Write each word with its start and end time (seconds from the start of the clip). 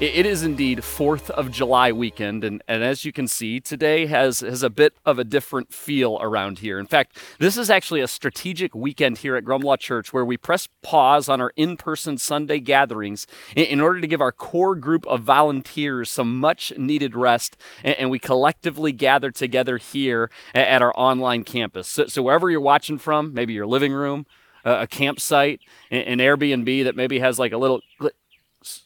it 0.00 0.24
is 0.24 0.42
indeed 0.42 0.78
4th 0.78 1.28
of 1.28 1.50
July 1.50 1.92
weekend, 1.92 2.42
and, 2.42 2.62
and 2.66 2.82
as 2.82 3.04
you 3.04 3.12
can 3.12 3.28
see, 3.28 3.60
today 3.60 4.06
has, 4.06 4.40
has 4.40 4.62
a 4.62 4.70
bit 4.70 4.94
of 5.04 5.18
a 5.18 5.24
different 5.24 5.74
feel 5.74 6.18
around 6.22 6.60
here. 6.60 6.78
In 6.78 6.86
fact, 6.86 7.18
this 7.38 7.58
is 7.58 7.68
actually 7.68 8.00
a 8.00 8.08
strategic 8.08 8.74
weekend 8.74 9.18
here 9.18 9.36
at 9.36 9.44
Grumlaw 9.44 9.78
Church 9.78 10.10
where 10.10 10.24
we 10.24 10.38
press 10.38 10.68
pause 10.80 11.28
on 11.28 11.42
our 11.42 11.52
in 11.54 11.76
person 11.76 12.16
Sunday 12.16 12.60
gatherings 12.60 13.26
in, 13.54 13.66
in, 13.66 13.80
order 13.82 14.00
to 14.00 14.06
give 14.06 14.22
our 14.22 14.32
core 14.32 14.74
group 14.74 15.06
of 15.06 15.20
volunteers 15.20 16.08
some 16.08 16.38
much 16.38 16.72
needed 16.78 17.14
rest, 17.14 17.58
and, 17.84 17.94
and 17.98 18.10
we 18.10 18.18
collectively 18.18 18.92
gather 18.92 19.30
together 19.30 19.76
here 19.76 20.30
at, 20.54 20.66
at 20.66 20.82
our 20.82 20.94
online 20.96 21.44
campus. 21.44 21.88
So, 21.88 22.06
so, 22.06 22.22
wherever 22.22 22.48
you're 22.48 22.62
watching 22.62 22.96
from, 22.96 23.34
maybe 23.34 23.52
your 23.52 23.66
living 23.66 23.92
room, 23.92 24.24
a 24.64 24.86
campsite, 24.86 25.60
an 25.90 26.18
Airbnb 26.18 26.84
that 26.84 26.96
maybe 26.96 27.18
has 27.18 27.38
like 27.38 27.52
a 27.52 27.58
little 27.58 27.80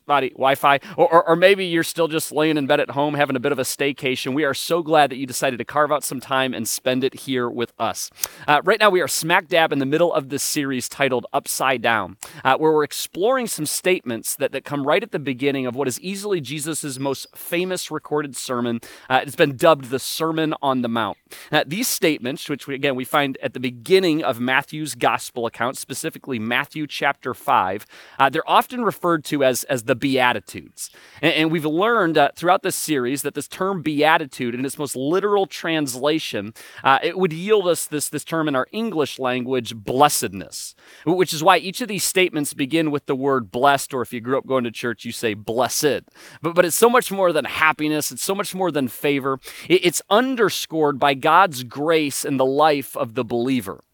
spotty 0.04 0.28
Wi-Fi, 0.30 0.80
or, 0.98 1.10
or, 1.10 1.28
or, 1.30 1.36
maybe 1.36 1.64
you're 1.64 1.82
still 1.82 2.08
just 2.08 2.30
laying 2.30 2.58
in 2.58 2.66
bed 2.66 2.78
at 2.78 2.90
home 2.90 3.14
having 3.14 3.36
a 3.36 3.40
bit 3.40 3.52
of 3.52 3.58
a 3.58 3.62
staycation. 3.62 4.34
We 4.34 4.44
are 4.44 4.52
so 4.52 4.82
glad 4.82 5.10
that 5.10 5.16
you 5.16 5.26
decided 5.26 5.56
to 5.56 5.64
carve 5.64 5.90
out 5.90 6.04
some 6.04 6.20
time 6.20 6.52
and 6.52 6.68
spend 6.68 7.04
it 7.04 7.20
here 7.20 7.48
with 7.48 7.72
us. 7.78 8.10
Uh, 8.46 8.60
right 8.64 8.78
now, 8.78 8.90
we 8.90 9.00
are 9.00 9.08
smack 9.08 9.48
dab 9.48 9.72
in 9.72 9.78
the 9.78 9.86
middle 9.86 10.12
of 10.12 10.28
this 10.28 10.42
series 10.42 10.90
titled 10.90 11.24
Upside 11.32 11.80
Down, 11.80 12.18
uh, 12.44 12.58
where 12.58 12.70
we're 12.70 12.84
exploring 12.84 13.46
some 13.46 13.64
statements 13.64 14.36
that, 14.36 14.52
that 14.52 14.66
come 14.66 14.86
right 14.86 15.02
at 15.02 15.10
the 15.10 15.18
beginning 15.18 15.64
of 15.64 15.74
what 15.74 15.88
is 15.88 15.98
easily 16.00 16.38
Jesus' 16.38 16.98
most 16.98 17.26
famous 17.34 17.90
recorded 17.90 18.36
sermon. 18.36 18.80
Uh, 19.08 19.20
it's 19.22 19.36
been 19.36 19.56
dubbed 19.56 19.86
the 19.86 19.98
Sermon 19.98 20.52
on 20.60 20.82
the 20.82 20.88
Mount. 20.88 21.16
Uh, 21.50 21.64
these 21.66 21.88
statements, 21.88 22.50
which 22.50 22.66
we, 22.66 22.74
again 22.74 22.94
we 22.94 23.06
find 23.06 23.38
at 23.42 23.54
the 23.54 23.60
beginning 23.60 24.22
of 24.22 24.38
Matthew's 24.38 24.94
gospel 24.94 25.46
account, 25.46 25.78
specifically 25.78 26.38
Matthew 26.38 26.86
chapter 26.86 27.32
5, 27.32 27.86
uh, 28.18 28.28
they're 28.28 28.48
often 28.48 28.84
referred 28.84 29.24
to 29.24 29.42
as, 29.42 29.64
as 29.64 29.84
the 29.84 29.93
the 29.94 30.00
Beatitudes. 30.08 30.90
And, 31.22 31.32
and 31.34 31.52
we've 31.52 31.64
learned 31.64 32.18
uh, 32.18 32.30
throughout 32.34 32.62
this 32.62 32.76
series 32.76 33.22
that 33.22 33.34
this 33.34 33.48
term 33.48 33.82
beatitude, 33.82 34.54
in 34.54 34.64
its 34.64 34.78
most 34.78 34.96
literal 34.96 35.46
translation, 35.46 36.52
uh, 36.82 36.98
it 37.02 37.16
would 37.16 37.32
yield 37.32 37.68
us 37.68 37.86
this, 37.86 38.08
this 38.08 38.24
term 38.24 38.48
in 38.48 38.56
our 38.56 38.66
English 38.72 39.18
language, 39.18 39.74
blessedness, 39.76 40.74
which 41.06 41.32
is 41.32 41.42
why 41.42 41.58
each 41.58 41.80
of 41.80 41.88
these 41.88 42.04
statements 42.04 42.54
begin 42.54 42.90
with 42.90 43.06
the 43.06 43.14
word 43.14 43.50
blessed, 43.50 43.94
or 43.94 44.02
if 44.02 44.12
you 44.12 44.20
grew 44.20 44.36
up 44.36 44.46
going 44.46 44.64
to 44.64 44.70
church, 44.70 45.04
you 45.04 45.12
say 45.12 45.34
blessed. 45.34 46.02
But, 46.42 46.54
but 46.54 46.64
it's 46.64 46.76
so 46.76 46.90
much 46.90 47.12
more 47.12 47.32
than 47.32 47.44
happiness, 47.44 48.10
it's 48.10 48.24
so 48.24 48.34
much 48.34 48.54
more 48.54 48.70
than 48.70 48.88
favor. 48.88 49.38
It, 49.68 49.84
it's 49.84 50.02
underscored 50.10 50.98
by 50.98 51.14
God's 51.14 51.62
grace 51.62 52.24
in 52.24 52.36
the 52.36 52.44
life 52.44 52.96
of 52.96 53.14
the 53.14 53.24
believer. 53.24 53.84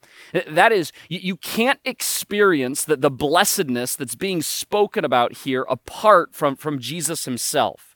That 0.48 0.72
is, 0.72 0.92
you, 1.08 1.36
can't 1.36 1.80
experience 1.84 2.84
the, 2.84 2.96
the 2.96 3.10
blessedness 3.10 3.96
that's 3.96 4.14
being 4.14 4.42
spoken 4.42 5.04
about 5.04 5.38
here 5.38 5.66
apart 5.68 6.34
from, 6.34 6.56
from 6.56 6.78
Jesus 6.78 7.24
himself. 7.24 7.90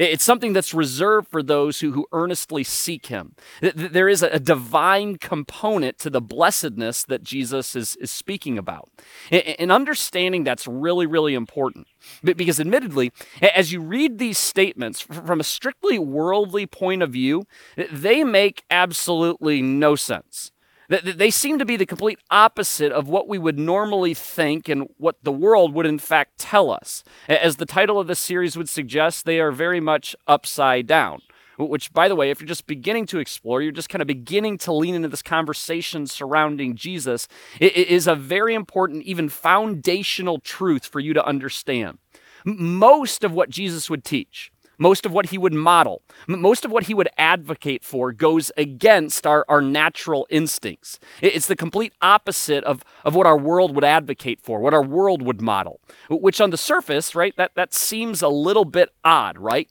It's 0.00 0.24
something 0.24 0.54
that's 0.54 0.72
reserved 0.72 1.28
for 1.28 1.42
those 1.42 1.80
who, 1.80 1.92
who 1.92 2.06
earnestly 2.10 2.64
seek 2.64 3.06
him. 3.06 3.34
There 3.60 4.08
is 4.08 4.22
a 4.22 4.40
divine 4.40 5.16
component 5.16 5.98
to 5.98 6.08
the 6.08 6.22
blessedness 6.22 7.04
that 7.04 7.22
Jesus 7.22 7.76
is, 7.76 7.96
is 7.96 8.10
speaking 8.10 8.56
about. 8.56 8.88
And 9.30 9.70
understanding 9.70 10.42
that's 10.42 10.66
really, 10.66 11.04
really 11.04 11.34
important. 11.34 11.86
Because 12.24 12.58
admittedly, 12.58 13.12
as 13.42 13.72
you 13.72 13.82
read 13.82 14.16
these 14.16 14.38
statements 14.38 15.02
from 15.02 15.38
a 15.38 15.44
strictly 15.44 15.98
worldly 15.98 16.66
point 16.66 17.02
of 17.02 17.10
view, 17.10 17.44
they 17.76 18.24
make 18.24 18.64
absolutely 18.70 19.60
no 19.60 19.96
sense. 19.96 20.50
They 20.90 21.30
seem 21.30 21.60
to 21.60 21.64
be 21.64 21.76
the 21.76 21.86
complete 21.86 22.18
opposite 22.32 22.90
of 22.90 23.08
what 23.08 23.28
we 23.28 23.38
would 23.38 23.60
normally 23.60 24.12
think 24.12 24.68
and 24.68 24.88
what 24.96 25.16
the 25.22 25.30
world 25.30 25.72
would 25.72 25.86
in 25.86 26.00
fact 26.00 26.38
tell 26.38 26.68
us. 26.68 27.04
As 27.28 27.56
the 27.56 27.66
title 27.66 28.00
of 28.00 28.08
this 28.08 28.18
series 28.18 28.56
would 28.56 28.68
suggest, 28.68 29.24
they 29.24 29.38
are 29.38 29.52
very 29.52 29.78
much 29.78 30.16
upside 30.26 30.88
down. 30.88 31.22
Which, 31.58 31.92
by 31.92 32.08
the 32.08 32.16
way, 32.16 32.30
if 32.30 32.40
you're 32.40 32.48
just 32.48 32.66
beginning 32.66 33.06
to 33.06 33.18
explore, 33.18 33.60
you're 33.60 33.70
just 33.70 33.90
kind 33.90 34.00
of 34.00 34.08
beginning 34.08 34.58
to 34.58 34.72
lean 34.72 34.94
into 34.94 35.08
this 35.08 35.22
conversation 35.22 36.06
surrounding 36.06 36.74
Jesus, 36.74 37.28
it 37.60 37.76
is 37.76 38.06
a 38.06 38.14
very 38.14 38.54
important, 38.54 39.04
even 39.04 39.28
foundational 39.28 40.40
truth 40.40 40.86
for 40.86 41.00
you 41.00 41.12
to 41.12 41.24
understand. 41.24 41.98
Most 42.44 43.22
of 43.22 43.32
what 43.32 43.50
Jesus 43.50 43.90
would 43.90 44.04
teach, 44.04 44.50
most 44.80 45.04
of 45.04 45.12
what 45.12 45.26
he 45.26 45.38
would 45.38 45.52
model, 45.52 46.02
most 46.26 46.64
of 46.64 46.72
what 46.72 46.84
he 46.84 46.94
would 46.94 47.10
advocate 47.18 47.84
for 47.84 48.12
goes 48.12 48.50
against 48.56 49.26
our, 49.26 49.44
our 49.46 49.60
natural 49.60 50.26
instincts. 50.30 50.98
It's 51.20 51.46
the 51.46 51.54
complete 51.54 51.92
opposite 52.00 52.64
of, 52.64 52.82
of 53.04 53.14
what 53.14 53.26
our 53.26 53.36
world 53.36 53.74
would 53.74 53.84
advocate 53.84 54.40
for, 54.40 54.58
what 54.58 54.72
our 54.72 54.82
world 54.82 55.20
would 55.20 55.42
model, 55.42 55.80
which 56.08 56.40
on 56.40 56.48
the 56.48 56.56
surface, 56.56 57.14
right, 57.14 57.36
that, 57.36 57.52
that 57.54 57.74
seems 57.74 58.22
a 58.22 58.28
little 58.28 58.64
bit 58.64 58.88
odd, 59.04 59.36
right? 59.38 59.68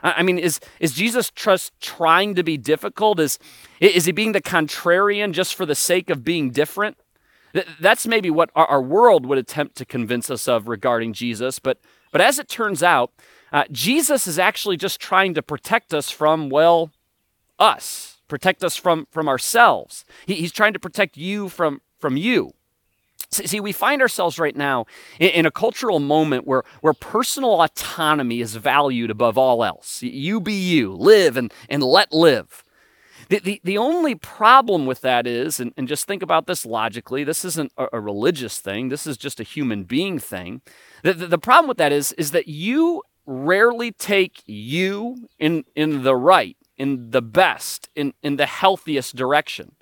I 0.00 0.22
mean, 0.22 0.38
is, 0.38 0.60
is 0.80 0.92
Jesus 0.92 1.30
just 1.30 1.78
trying 1.80 2.34
to 2.36 2.42
be 2.42 2.56
difficult? 2.56 3.18
Is, 3.18 3.38
is 3.80 4.04
he 4.04 4.12
being 4.12 4.32
the 4.32 4.42
contrarian 4.42 5.32
just 5.32 5.54
for 5.54 5.66
the 5.66 5.74
sake 5.74 6.08
of 6.08 6.24
being 6.24 6.50
different? 6.50 6.96
That's 7.80 8.06
maybe 8.06 8.30
what 8.30 8.50
our, 8.54 8.80
world 8.80 9.26
would 9.26 9.38
attempt 9.38 9.76
to 9.76 9.84
convince 9.84 10.30
us 10.30 10.48
of 10.48 10.68
regarding 10.68 11.12
Jesus. 11.12 11.58
But, 11.58 11.78
but 12.10 12.20
as 12.20 12.38
it 12.38 12.48
turns 12.48 12.82
out, 12.82 13.12
uh, 13.52 13.64
Jesus 13.70 14.26
is 14.26 14.38
actually 14.38 14.76
just 14.76 15.00
trying 15.00 15.34
to 15.34 15.42
protect 15.42 15.92
us 15.92 16.10
from, 16.10 16.48
well, 16.48 16.90
us, 17.58 18.20
protect 18.26 18.64
us 18.64 18.76
from, 18.76 19.06
from 19.10 19.28
ourselves. 19.28 20.04
He, 20.26 20.34
he's 20.34 20.52
trying 20.52 20.72
to 20.72 20.78
protect 20.78 21.16
you 21.16 21.48
from, 21.48 21.82
from 21.98 22.16
you. 22.16 22.54
See, 23.30 23.60
we 23.60 23.72
find 23.72 24.02
ourselves 24.02 24.38
right 24.38 24.54
now 24.54 24.84
in, 25.18 25.46
a 25.46 25.50
cultural 25.50 26.00
moment 26.00 26.46
where, 26.46 26.64
where 26.82 26.92
personal 26.92 27.62
autonomy 27.62 28.42
is 28.42 28.56
valued 28.56 29.10
above 29.10 29.38
all 29.38 29.64
else. 29.64 30.02
You 30.02 30.38
be 30.38 30.52
you, 30.52 30.92
live 30.92 31.38
and, 31.38 31.52
and 31.70 31.82
let 31.82 32.12
live. 32.12 32.62
The, 33.30 33.38
the, 33.38 33.60
the 33.64 33.78
only 33.78 34.14
problem 34.14 34.84
with 34.84 35.00
that 35.00 35.26
is, 35.26 35.60
and, 35.60 35.72
and 35.78 35.88
just 35.88 36.06
think 36.06 36.22
about 36.22 36.46
this 36.46 36.66
logically, 36.66 37.24
this 37.24 37.42
isn't 37.46 37.72
a, 37.78 37.86
a 37.94 38.00
religious 38.00 38.58
thing, 38.58 38.90
this 38.90 39.06
is 39.06 39.16
just 39.16 39.40
a 39.40 39.44
human 39.44 39.84
being 39.84 40.18
thing. 40.18 40.60
The, 41.02 41.14
the, 41.14 41.26
the 41.28 41.38
problem 41.38 41.68
with 41.68 41.78
that 41.78 41.92
is, 41.92 42.12
is 42.12 42.32
that 42.32 42.48
you 42.48 43.02
rarely 43.26 43.92
take 43.92 44.42
you 44.46 45.28
in, 45.38 45.64
in 45.74 46.02
the 46.02 46.16
right, 46.16 46.56
in 46.76 47.10
the 47.10 47.22
best, 47.22 47.88
in, 47.94 48.14
in 48.22 48.36
the 48.36 48.46
healthiest 48.46 49.14
direction. 49.16 49.74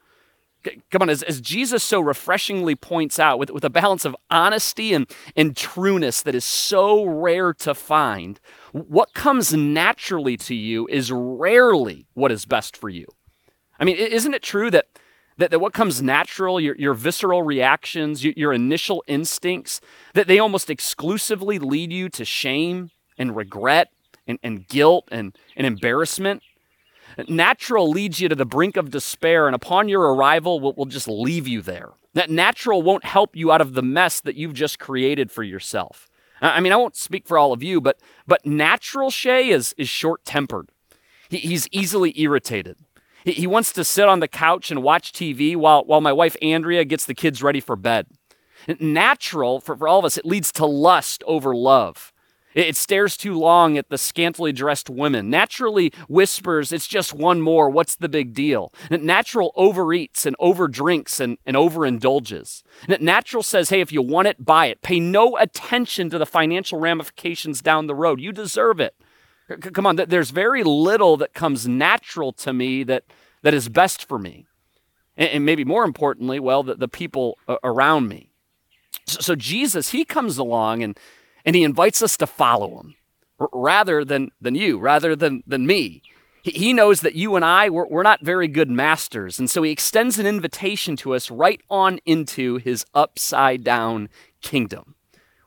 Come 0.90 1.00
on, 1.00 1.08
as, 1.08 1.22
as 1.22 1.40
Jesus 1.40 1.82
so 1.82 2.00
refreshingly 2.00 2.74
points 2.74 3.18
out, 3.18 3.38
with, 3.38 3.50
with 3.50 3.64
a 3.64 3.70
balance 3.70 4.04
of 4.04 4.14
honesty 4.30 4.92
and, 4.92 5.10
and 5.34 5.56
trueness 5.56 6.20
that 6.20 6.34
is 6.34 6.44
so 6.44 7.02
rare 7.04 7.54
to 7.54 7.74
find, 7.74 8.38
what 8.72 9.14
comes 9.14 9.54
naturally 9.54 10.36
to 10.36 10.54
you 10.54 10.86
is 10.88 11.10
rarely 11.10 12.06
what 12.12 12.30
is 12.30 12.44
best 12.44 12.76
for 12.76 12.90
you. 12.90 13.06
I 13.78 13.84
mean, 13.84 13.96
isn't 13.96 14.34
it 14.34 14.42
true 14.42 14.70
that, 14.70 14.88
that, 15.38 15.50
that 15.50 15.60
what 15.60 15.72
comes 15.72 16.02
natural, 16.02 16.60
your, 16.60 16.76
your 16.76 16.92
visceral 16.92 17.42
reactions, 17.42 18.22
your, 18.22 18.34
your 18.36 18.52
initial 18.52 19.02
instincts, 19.06 19.80
that 20.12 20.26
they 20.26 20.38
almost 20.38 20.68
exclusively 20.68 21.58
lead 21.58 21.90
you 21.90 22.10
to 22.10 22.26
shame 22.26 22.90
and 23.20 23.36
regret 23.36 23.92
and, 24.26 24.40
and 24.42 24.66
guilt 24.66 25.08
and, 25.12 25.36
and 25.56 25.66
embarrassment. 25.66 26.42
Natural 27.28 27.88
leads 27.88 28.20
you 28.20 28.28
to 28.28 28.34
the 28.34 28.46
brink 28.46 28.76
of 28.76 28.90
despair, 28.90 29.46
and 29.46 29.54
upon 29.54 29.88
your 29.88 30.14
arrival, 30.14 30.58
will, 30.58 30.72
will 30.72 30.86
just 30.86 31.06
leave 31.06 31.46
you 31.46 31.60
there. 31.60 31.90
That 32.14 32.30
natural 32.30 32.82
won't 32.82 33.04
help 33.04 33.36
you 33.36 33.52
out 33.52 33.60
of 33.60 33.74
the 33.74 33.82
mess 33.82 34.20
that 34.20 34.36
you've 34.36 34.54
just 34.54 34.78
created 34.78 35.30
for 35.30 35.42
yourself. 35.42 36.08
I 36.40 36.60
mean, 36.60 36.72
I 36.72 36.76
won't 36.76 36.96
speak 36.96 37.26
for 37.26 37.36
all 37.36 37.52
of 37.52 37.62
you, 37.62 37.80
but 37.80 37.98
but 38.26 38.46
natural 38.46 39.10
Shay 39.10 39.50
is 39.50 39.74
is 39.76 39.88
short 39.88 40.24
tempered. 40.24 40.70
He, 41.28 41.36
he's 41.36 41.68
easily 41.70 42.18
irritated. 42.18 42.78
He, 43.24 43.32
he 43.32 43.46
wants 43.46 43.72
to 43.74 43.84
sit 43.84 44.08
on 44.08 44.20
the 44.20 44.28
couch 44.28 44.70
and 44.70 44.82
watch 44.82 45.12
TV 45.12 45.54
while 45.54 45.84
while 45.84 46.00
my 46.00 46.12
wife 46.12 46.36
Andrea 46.40 46.86
gets 46.86 47.04
the 47.04 47.14
kids 47.14 47.42
ready 47.42 47.60
for 47.60 47.76
bed. 47.76 48.06
Natural 48.78 49.60
for, 49.60 49.76
for 49.76 49.86
all 49.86 49.98
of 49.98 50.04
us, 50.06 50.16
it 50.16 50.24
leads 50.24 50.50
to 50.52 50.64
lust 50.64 51.22
over 51.26 51.54
love. 51.54 52.12
It 52.52 52.74
stares 52.74 53.16
too 53.16 53.38
long 53.38 53.78
at 53.78 53.90
the 53.90 53.98
scantily 53.98 54.52
dressed 54.52 54.90
women. 54.90 55.30
Naturally 55.30 55.92
whispers, 56.08 56.72
it's 56.72 56.88
just 56.88 57.14
one 57.14 57.40
more. 57.40 57.70
What's 57.70 57.94
the 57.94 58.08
big 58.08 58.34
deal? 58.34 58.72
Natural 58.90 59.52
overeats 59.56 60.26
and 60.26 60.36
overdrinks 60.38 61.20
and, 61.20 61.38
and 61.46 61.56
overindulges. 61.56 62.64
Natural 62.88 63.44
says, 63.44 63.68
hey, 63.68 63.80
if 63.80 63.92
you 63.92 64.02
want 64.02 64.26
it, 64.26 64.44
buy 64.44 64.66
it. 64.66 64.82
Pay 64.82 64.98
no 64.98 65.36
attention 65.36 66.10
to 66.10 66.18
the 66.18 66.26
financial 66.26 66.80
ramifications 66.80 67.60
down 67.60 67.86
the 67.86 67.94
road. 67.94 68.20
You 68.20 68.32
deserve 68.32 68.80
it. 68.80 68.96
C- 69.48 69.70
come 69.70 69.86
on, 69.86 69.94
there's 69.94 70.30
very 70.30 70.64
little 70.64 71.16
that 71.18 71.34
comes 71.34 71.68
natural 71.68 72.32
to 72.32 72.52
me 72.52 72.82
that, 72.82 73.04
that 73.42 73.54
is 73.54 73.68
best 73.68 74.04
for 74.08 74.18
me. 74.18 74.46
And, 75.16 75.30
and 75.30 75.44
maybe 75.44 75.64
more 75.64 75.84
importantly, 75.84 76.40
well, 76.40 76.64
the, 76.64 76.74
the 76.74 76.88
people 76.88 77.38
around 77.62 78.08
me. 78.08 78.32
So, 79.06 79.20
so 79.20 79.34
Jesus, 79.36 79.90
he 79.90 80.04
comes 80.04 80.36
along 80.36 80.82
and, 80.82 80.98
and 81.50 81.56
he 81.56 81.64
invites 81.64 82.00
us 82.00 82.16
to 82.16 82.28
follow 82.28 82.78
him 82.78 82.94
rather 83.52 84.04
than, 84.04 84.30
than 84.40 84.54
you, 84.54 84.78
rather 84.78 85.16
than, 85.16 85.42
than 85.44 85.66
me. 85.66 86.00
He 86.44 86.72
knows 86.72 87.00
that 87.00 87.16
you 87.16 87.34
and 87.34 87.44
I, 87.44 87.68
we're, 87.68 87.88
we're 87.88 88.04
not 88.04 88.24
very 88.24 88.46
good 88.46 88.70
masters. 88.70 89.40
And 89.40 89.50
so 89.50 89.64
he 89.64 89.72
extends 89.72 90.20
an 90.20 90.28
invitation 90.28 90.94
to 90.98 91.12
us 91.12 91.28
right 91.28 91.60
on 91.68 91.98
into 92.06 92.58
his 92.58 92.86
upside 92.94 93.64
down 93.64 94.10
kingdom, 94.42 94.94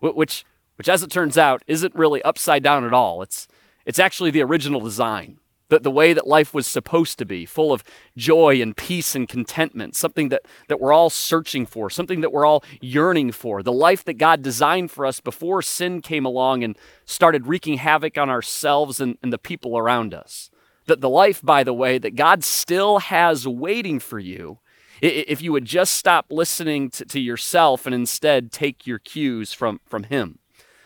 which, 0.02 0.44
which 0.76 0.90
as 0.90 1.04
it 1.04 1.10
turns 1.10 1.38
out, 1.38 1.64
isn't 1.68 1.96
really 1.96 2.22
upside 2.24 2.64
down 2.64 2.84
at 2.84 2.92
all. 2.92 3.22
It's, 3.22 3.48
it's 3.86 3.98
actually 3.98 4.32
the 4.32 4.44
original 4.44 4.82
design, 4.82 5.38
the, 5.74 5.80
the 5.80 5.92
way 5.92 6.14
that 6.14 6.28
life 6.28 6.54
was 6.54 6.68
supposed 6.68 7.18
to 7.18 7.26
be, 7.26 7.46
full 7.46 7.74
of 7.74 7.84
joy 8.16 8.62
and 8.62 8.78
peace 8.78 9.16
and 9.16 9.28
contentment, 9.28 9.96
something 9.96 10.30
that, 10.30 10.44
that 10.68 10.80
we're 10.80 10.94
all 10.94 11.10
searching 11.10 11.66
for, 11.66 11.90
something 11.90 12.22
that 12.22 12.32
we're 12.32 12.46
all 12.46 12.64
yearning 12.80 13.32
for, 13.32 13.64
the 13.64 13.72
life 13.72 14.04
that 14.06 14.16
God 14.16 14.44
designed 14.44 14.92
for 14.92 15.06
us 15.06 15.20
before 15.20 15.62
sin 15.62 16.02
came 16.02 16.26
along 16.26 16.64
and 16.64 16.78
started 17.06 17.48
wreaking 17.48 17.78
havoc 17.78 18.18
on 18.18 18.30
ourselves 18.30 19.00
and, 19.00 19.18
and 19.24 19.34
the 19.34 19.38
people 19.40 19.78
around 19.78 20.14
us. 20.14 20.52
That 20.86 21.02
the 21.02 21.10
life, 21.10 21.42
by 21.42 21.64
the 21.64 21.74
way, 21.74 21.98
that 21.98 22.16
God 22.16 22.44
still 22.44 23.00
has 23.00 23.48
waiting 23.48 24.00
for 24.00 24.20
you 24.20 24.60
if 25.02 25.42
you 25.42 25.52
would 25.52 25.66
just 25.66 25.96
stop 25.96 26.28
listening 26.30 26.90
to, 26.92 27.06
to 27.06 27.20
yourself 27.20 27.86
and 27.86 27.96
instead 27.96 28.52
take 28.52 28.86
your 28.86 29.00
cues 29.00 29.54
from, 29.54 29.80
from 29.86 30.04
Him. 30.04 30.40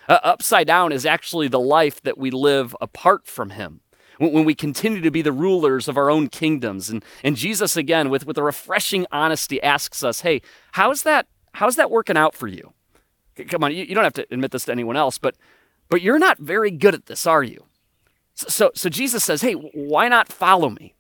Uh, 0.08 0.20
upside 0.24 0.68
down 0.68 0.92
is 0.94 1.06
actually 1.06 1.50
the 1.50 1.60
life 1.60 2.02
that 2.02 2.18
we 2.18 2.32
live 2.32 2.76
apart 2.80 3.28
from 3.28 3.50
Him. 3.50 3.82
When, 4.18 4.46
we 4.46 4.56
continue 4.56 5.02
to 5.02 5.12
be 5.12 5.22
the 5.22 5.32
rulers 5.32 5.88
of 5.88 5.98
our 5.98 6.10
own 6.10 6.28
kingdoms. 6.28 6.90
And, 6.90 7.04
and 7.24 7.36
Jesus, 7.36 7.78
again, 7.78 8.10
with, 8.10 8.26
with 8.26 8.38
a 8.38 8.44
refreshing 8.44 9.06
honesty, 9.12 9.62
asks 9.62 10.04
us, 10.04 10.22
hey, 10.22 10.42
how's 10.72 11.04
that, 11.04 11.28
how's 11.54 11.76
that 11.76 11.92
working 11.92 12.18
out 12.18 12.34
for 12.34 12.48
you? 12.48 12.74
Come 13.48 13.64
on, 13.64 13.72
you, 13.76 13.84
you 13.84 13.94
don't 13.94 14.04
have 14.04 14.14
to 14.14 14.26
admit 14.32 14.52
this 14.52 14.66
to 14.66 14.72
anyone 14.72 14.98
else, 14.98 15.18
but, 15.18 15.36
but 15.90 16.02
you're 16.02 16.20
not 16.20 16.40
very 16.40 16.72
good 16.72 16.96
at 16.96 17.06
this, 17.06 17.28
are 17.28 17.44
you? 17.44 17.66
So, 18.34 18.72
so 18.76 18.90
Jesus 18.90 19.24
says, 19.24 19.42
hey, 19.42 19.54
why 19.54 20.08
not 20.08 20.28
follow 20.28 20.70
me? 20.70 20.96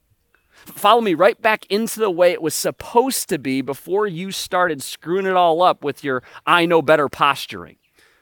Follow 0.65 1.01
me 1.01 1.13
right 1.13 1.39
back 1.41 1.65
into 1.67 1.99
the 1.99 2.11
way 2.11 2.31
it 2.31 2.41
was 2.41 2.53
supposed 2.53 3.29
to 3.29 3.39
be 3.39 3.61
before 3.61 4.05
you 4.05 4.31
started 4.31 4.83
screwing 4.83 5.25
it 5.25 5.35
all 5.35 5.61
up 5.61 5.83
with 5.83 6.03
your 6.03 6.23
I 6.45 6.65
know 6.65 6.81
better 6.81 7.07
posturing. 7.07 7.77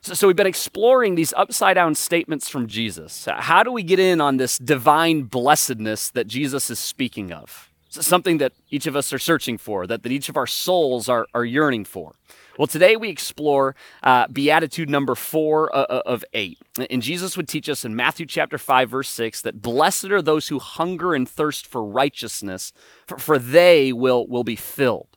So, 0.06 0.14
so 0.14 0.28
we've 0.28 0.36
been 0.36 0.46
exploring 0.46 1.16
these 1.16 1.34
upside 1.36 1.74
down 1.74 1.96
statements 1.96 2.48
from 2.48 2.68
Jesus. 2.68 3.28
How 3.28 3.64
do 3.64 3.72
we 3.72 3.82
get 3.82 3.98
in 3.98 4.22
on 4.22 4.38
this 4.38 4.60
divine 4.60 5.24
blessedness 5.24 6.12
that 6.12 6.28
Jesus 6.28 6.70
is 6.70 6.78
speaking 6.78 7.32
of? 7.32 7.72
something 7.90 8.40
that 8.40 8.52
each 8.70 8.88
of 8.88 8.96
us 8.98 9.14
are 9.14 9.20
searching 9.20 9.58
for, 9.58 9.88
that, 9.88 10.04
that 10.04 10.12
each 10.12 10.28
of 10.28 10.36
our 10.36 10.46
souls 10.46 11.08
are, 11.08 11.28
are 11.34 11.46
yearning 11.46 11.86
for. 11.86 12.14
Well, 12.58 12.68
today 12.68 12.98
we 12.98 13.08
explore 13.08 13.74
uh, 14.04 14.28
Beatitude 14.28 14.90
number 14.90 15.16
four 15.16 15.74
uh, 15.74 15.84
uh, 15.84 16.02
of 16.06 16.26
eight. 16.34 16.60
And 16.90 17.02
Jesus 17.02 17.38
would 17.38 17.48
teach 17.48 17.70
us 17.70 17.86
in 17.86 17.96
Matthew 17.96 18.26
chapter 18.26 18.58
5, 18.58 18.90
verse 18.90 19.08
6, 19.08 19.44
that 19.44 19.62
blessed 19.62 20.12
are 20.12 20.22
those 20.22 20.50
who 20.50 20.60
hunger 20.60 21.16
and 21.16 21.28
thirst 21.28 21.66
for 21.66 21.82
righteousness, 21.82 22.74
for, 23.08 23.18
for 23.18 23.40
they 23.40 23.94
will, 23.94 24.28
will 24.28 24.44
be 24.44 24.58
filled. 24.58 25.15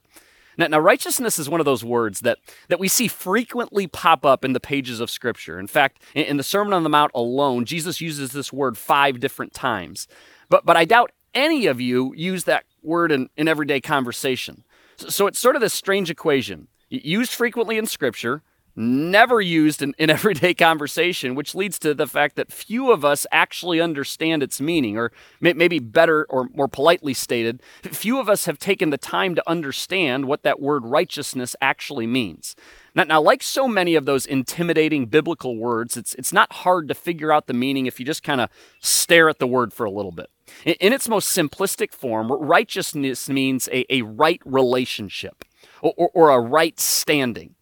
Now, 0.58 0.66
now, 0.66 0.80
righteousness 0.80 1.38
is 1.38 1.48
one 1.48 1.60
of 1.60 1.64
those 1.64 1.84
words 1.84 2.20
that, 2.20 2.38
that 2.68 2.80
we 2.80 2.88
see 2.88 3.06
frequently 3.06 3.86
pop 3.86 4.26
up 4.26 4.44
in 4.44 4.52
the 4.52 4.60
pages 4.60 4.98
of 4.98 5.08
Scripture. 5.08 5.58
In 5.60 5.68
fact, 5.68 6.02
in, 6.14 6.24
in 6.24 6.36
the 6.36 6.42
Sermon 6.42 6.72
on 6.72 6.82
the 6.82 6.88
Mount 6.90 7.12
alone, 7.14 7.64
Jesus 7.64 8.00
uses 8.00 8.32
this 8.32 8.52
word 8.52 8.76
five 8.76 9.20
different 9.20 9.54
times. 9.54 10.08
But, 10.48 10.66
but 10.66 10.76
I 10.76 10.84
doubt 10.84 11.12
any 11.32 11.66
of 11.66 11.80
you 11.80 12.12
use 12.16 12.44
that 12.44 12.64
word 12.82 13.12
in, 13.12 13.30
in 13.36 13.46
everyday 13.46 13.80
conversation. 13.80 14.64
So, 14.96 15.08
so 15.08 15.26
it's 15.28 15.38
sort 15.38 15.54
of 15.54 15.62
this 15.62 15.74
strange 15.74 16.10
equation 16.10 16.66
used 16.90 17.32
frequently 17.32 17.78
in 17.78 17.86
Scripture, 17.86 18.42
never 18.78 19.40
used 19.40 19.82
in, 19.82 19.94
in, 19.98 20.08
everyday 20.18 20.54
conversation, 20.54 21.34
which 21.34 21.54
leads 21.54 21.78
to 21.80 21.94
the 21.94 22.06
fact 22.06 22.36
that 22.36 22.52
few 22.52 22.90
of 22.92 23.04
us 23.04 23.26
actually 23.32 23.80
understand 23.80 24.42
its 24.42 24.60
meaning, 24.60 24.96
or 24.96 25.12
may, 25.40 25.52
maybe 25.52 25.78
better 25.78 26.26
or 26.30 26.48
more 26.54 26.68
politely 26.68 27.12
stated, 27.12 27.60
few 27.82 28.18
of 28.18 28.28
us 28.28 28.46
have 28.46 28.58
taken 28.58 28.90
the 28.90 28.98
time 28.98 29.34
to 29.34 29.42
understand 29.48 30.26
what 30.26 30.42
that 30.42 30.60
word 30.60 30.84
righteousness 30.84 31.54
actually 31.60 32.06
means. 32.06 32.54
Now, 32.94 33.04
now, 33.04 33.20
like 33.20 33.42
so 33.42 33.68
many 33.68 33.94
of 33.94 34.06
those 34.06 34.26
intimidating 34.26 35.06
biblical 35.06 35.56
words, 35.56 35.96
it's, 35.96 36.14
it's 36.14 36.32
not 36.32 36.52
hard 36.52 36.88
to 36.88 36.94
figure 36.94 37.32
out 37.32 37.46
the 37.46 37.54
meaning 37.54 37.86
if 37.86 38.00
you 38.00 38.06
just 38.06 38.22
kind 38.22 38.40
of 38.40 38.50
stare 38.80 39.28
at 39.28 39.38
the 39.38 39.46
word 39.46 39.72
for 39.72 39.84
a 39.84 39.90
little 39.90 40.12
bit. 40.12 40.30
In, 40.64 40.74
in 40.80 40.92
its 40.92 41.08
most 41.08 41.36
simplistic 41.36 41.92
form, 41.92 42.32
righteousness 42.32 43.28
means 43.28 43.68
a, 43.68 43.92
a 43.92 44.02
right 44.02 44.40
relationship 44.44 45.44
or, 45.82 45.94
or, 45.96 46.10
or 46.14 46.30
a 46.30 46.40
right 46.40 46.78
standing. 46.80 47.54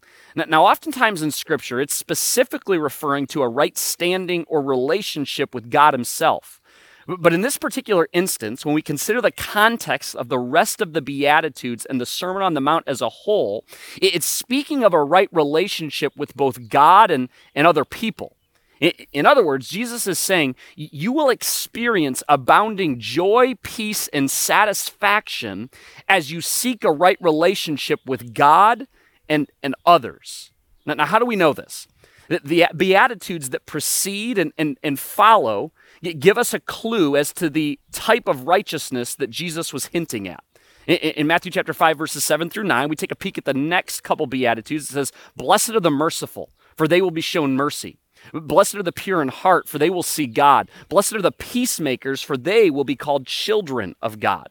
Now, 0.45 0.65
oftentimes 0.65 1.23
in 1.23 1.31
Scripture, 1.31 1.81
it's 1.81 1.95
specifically 1.95 2.77
referring 2.77 3.25
to 3.27 3.41
a 3.41 3.49
right 3.49 3.75
standing 3.77 4.45
or 4.47 4.61
relationship 4.61 5.55
with 5.55 5.71
God 5.71 5.93
Himself. 5.95 6.61
But 7.07 7.33
in 7.33 7.41
this 7.41 7.57
particular 7.57 8.09
instance, 8.11 8.65
when 8.65 8.75
we 8.75 8.81
consider 8.81 9.21
the 9.21 9.31
context 9.31 10.15
of 10.15 10.27
the 10.27 10.37
rest 10.37 10.81
of 10.81 10.93
the 10.93 11.01
Beatitudes 11.01 11.85
and 11.85 12.01
the 12.01 12.05
Sermon 12.05 12.43
on 12.43 12.53
the 12.53 12.61
Mount 12.61 12.83
as 12.85 13.01
a 13.01 13.09
whole, 13.09 13.65
it's 14.01 14.25
speaking 14.25 14.83
of 14.83 14.93
a 14.93 15.03
right 15.03 15.29
relationship 15.31 16.15
with 16.17 16.35
both 16.35 16.67
God 16.69 17.09
and, 17.09 17.29
and 17.55 17.65
other 17.65 17.85
people. 17.85 18.35
In 18.79 19.25
other 19.25 19.43
words, 19.43 19.69
Jesus 19.69 20.05
is 20.05 20.19
saying 20.19 20.55
you 20.75 21.11
will 21.11 21.29
experience 21.29 22.21
abounding 22.29 22.99
joy, 22.99 23.55
peace, 23.63 24.07
and 24.09 24.29
satisfaction 24.29 25.71
as 26.07 26.31
you 26.31 26.41
seek 26.41 26.83
a 26.83 26.91
right 26.91 27.17
relationship 27.19 28.01
with 28.05 28.35
God 28.35 28.87
and, 29.29 29.49
and 29.63 29.75
others. 29.85 30.51
Now, 30.85 30.95
now 30.95 31.05
how 31.05 31.19
do 31.19 31.25
we 31.25 31.35
know 31.35 31.53
this? 31.53 31.87
The, 32.29 32.41
the 32.43 32.65
Beatitudes 32.75 33.51
that 33.51 33.65
precede 33.65 34.37
and, 34.37 34.51
and, 34.57 34.77
and 34.83 34.99
follow 34.99 35.71
give 36.19 36.37
us 36.37 36.53
a 36.53 36.59
clue 36.59 37.15
as 37.15 37.33
to 37.33 37.49
the 37.49 37.79
type 37.91 38.27
of 38.27 38.47
righteousness 38.47 39.15
that 39.15 39.29
Jesus 39.29 39.73
was 39.73 39.87
hinting 39.87 40.27
at. 40.27 40.43
In, 40.87 41.27
Matthew 41.27 41.51
chapter 41.51 41.73
5, 41.73 41.97
verses 41.97 42.23
7 42.23 42.49
through 42.49 42.63
9, 42.63 42.87
we 42.87 42.95
take 42.95 43.11
a 43.11 43.15
peek 43.15 43.37
at 43.37 43.45
the 43.45 43.53
next 43.53 44.01
couple 44.01 44.25
Beatitudes. 44.25 44.89
It 44.89 44.93
says, 44.93 45.11
Blessed 45.35 45.71
are 45.71 45.81
the 45.81 45.91
merciful, 45.91 46.49
for 46.77 46.87
they 46.87 47.01
will 47.01 47.11
be 47.11 47.21
shown 47.21 47.55
mercy. 47.55 47.99
Blessed 48.33 48.75
are 48.75 48.83
the 48.83 48.93
pure 48.93 49.21
in 49.21 49.27
heart, 49.27 49.67
for 49.67 49.77
they 49.77 49.89
will 49.89 50.03
see 50.03 50.27
God. 50.27 50.69
Blessed 50.87 51.13
are 51.13 51.21
the 51.21 51.31
peacemakers, 51.31 52.21
for 52.21 52.37
they 52.37 52.69
will 52.69 52.85
be 52.85 52.95
called 52.95 53.27
children 53.27 53.95
of 54.01 54.19
God. 54.19 54.47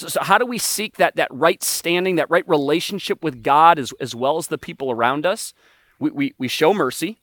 So, 0.00 0.08
so 0.08 0.22
how 0.22 0.38
do 0.38 0.46
we 0.46 0.56
seek 0.56 0.96
that, 0.96 1.16
that 1.16 1.28
right 1.30 1.62
standing, 1.62 2.16
that 2.16 2.30
right 2.30 2.48
relationship 2.48 3.22
with 3.22 3.42
God 3.42 3.78
as, 3.78 3.92
as 4.00 4.14
well 4.14 4.38
as 4.38 4.46
the 4.46 4.56
people 4.56 4.90
around 4.90 5.26
us? 5.26 5.52
We, 5.98 6.10
we, 6.10 6.34
we 6.38 6.48
show 6.48 6.72
mercy, 6.72 7.18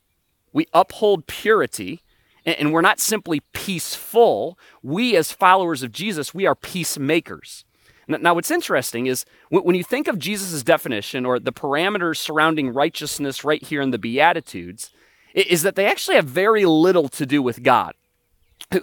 we 0.53 0.67
uphold 0.73 1.25
purity, 1.25 2.01
and, 2.45 2.55
and 2.59 2.71
we're 2.71 2.81
not 2.81 2.99
simply 2.99 3.39
peaceful. 3.51 4.59
We, 4.83 5.15
as 5.15 5.31
followers 5.31 5.81
of 5.81 5.91
Jesus, 5.91 6.35
we 6.35 6.45
are 6.45 6.53
peacemakers. 6.53 7.65
Now, 8.07 8.35
what's 8.35 8.51
interesting 8.51 9.07
is 9.07 9.25
when 9.49 9.75
you 9.75 9.83
think 9.83 10.07
of 10.07 10.19
Jesus' 10.19 10.61
definition 10.61 11.25
or 11.25 11.39
the 11.39 11.51
parameters 11.51 12.17
surrounding 12.17 12.71
righteousness 12.71 13.43
right 13.43 13.61
here 13.61 13.81
in 13.81 13.89
the 13.89 13.97
Beatitudes, 13.97 14.91
is 15.33 15.63
that 15.63 15.75
they 15.75 15.87
actually 15.87 16.15
have 16.15 16.25
very 16.25 16.63
little 16.65 17.09
to 17.09 17.25
do 17.25 17.41
with 17.41 17.63
God, 17.63 17.95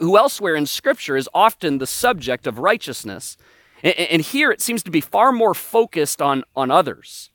who 0.01 0.19
elsewhere 0.19 0.57
in 0.57 0.67
Scripture 0.67 1.17
is 1.17 1.29
often 1.33 1.79
the 1.79 1.87
subject 1.87 2.49
of 2.49 2.59
righteousness. 2.59 3.37
And 3.85 4.23
here 4.23 4.51
it 4.51 4.63
seems 4.63 4.83
to 4.85 4.91
be 4.91 5.03
far 5.03 5.31
more 5.31 5.53
focused 5.53 6.23
on, 6.23 6.43
on 6.57 6.71
others. 6.71 7.31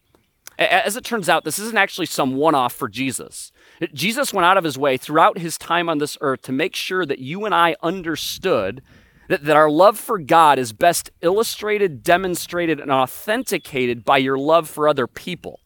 As 0.58 0.98
it 0.98 1.06
turns 1.06 1.30
out, 1.30 1.46
this 1.46 1.60
isn't 1.60 1.78
actually 1.78 2.08
some 2.08 2.36
one 2.36 2.56
off 2.56 2.74
for 2.74 2.90
Jesus. 2.90 3.52
Jesus 3.94 4.34
went 4.34 4.46
out 4.46 4.58
of 4.58 4.64
his 4.64 4.78
way 4.78 4.98
throughout 4.98 5.38
his 5.38 5.58
time 5.58 5.88
on 5.88 6.00
this 6.00 6.18
earth 6.22 6.42
to 6.42 6.52
make 6.52 6.76
sure 6.76 7.06
that 7.06 7.20
you 7.20 7.46
and 7.46 7.56
I 7.56 7.76
understood 7.82 8.82
that, 9.30 9.46
that 9.46 9.56
our 9.56 9.70
love 9.70 9.98
for 9.98 10.18
God 10.18 10.60
is 10.60 10.74
best 10.74 11.12
illustrated, 11.22 12.04
demonstrated, 12.04 12.80
and 12.80 12.92
authenticated 12.92 14.04
by 14.04 14.18
your 14.18 14.38
love 14.38 14.68
for 14.68 14.88
other 14.90 15.08
people. 15.08 15.62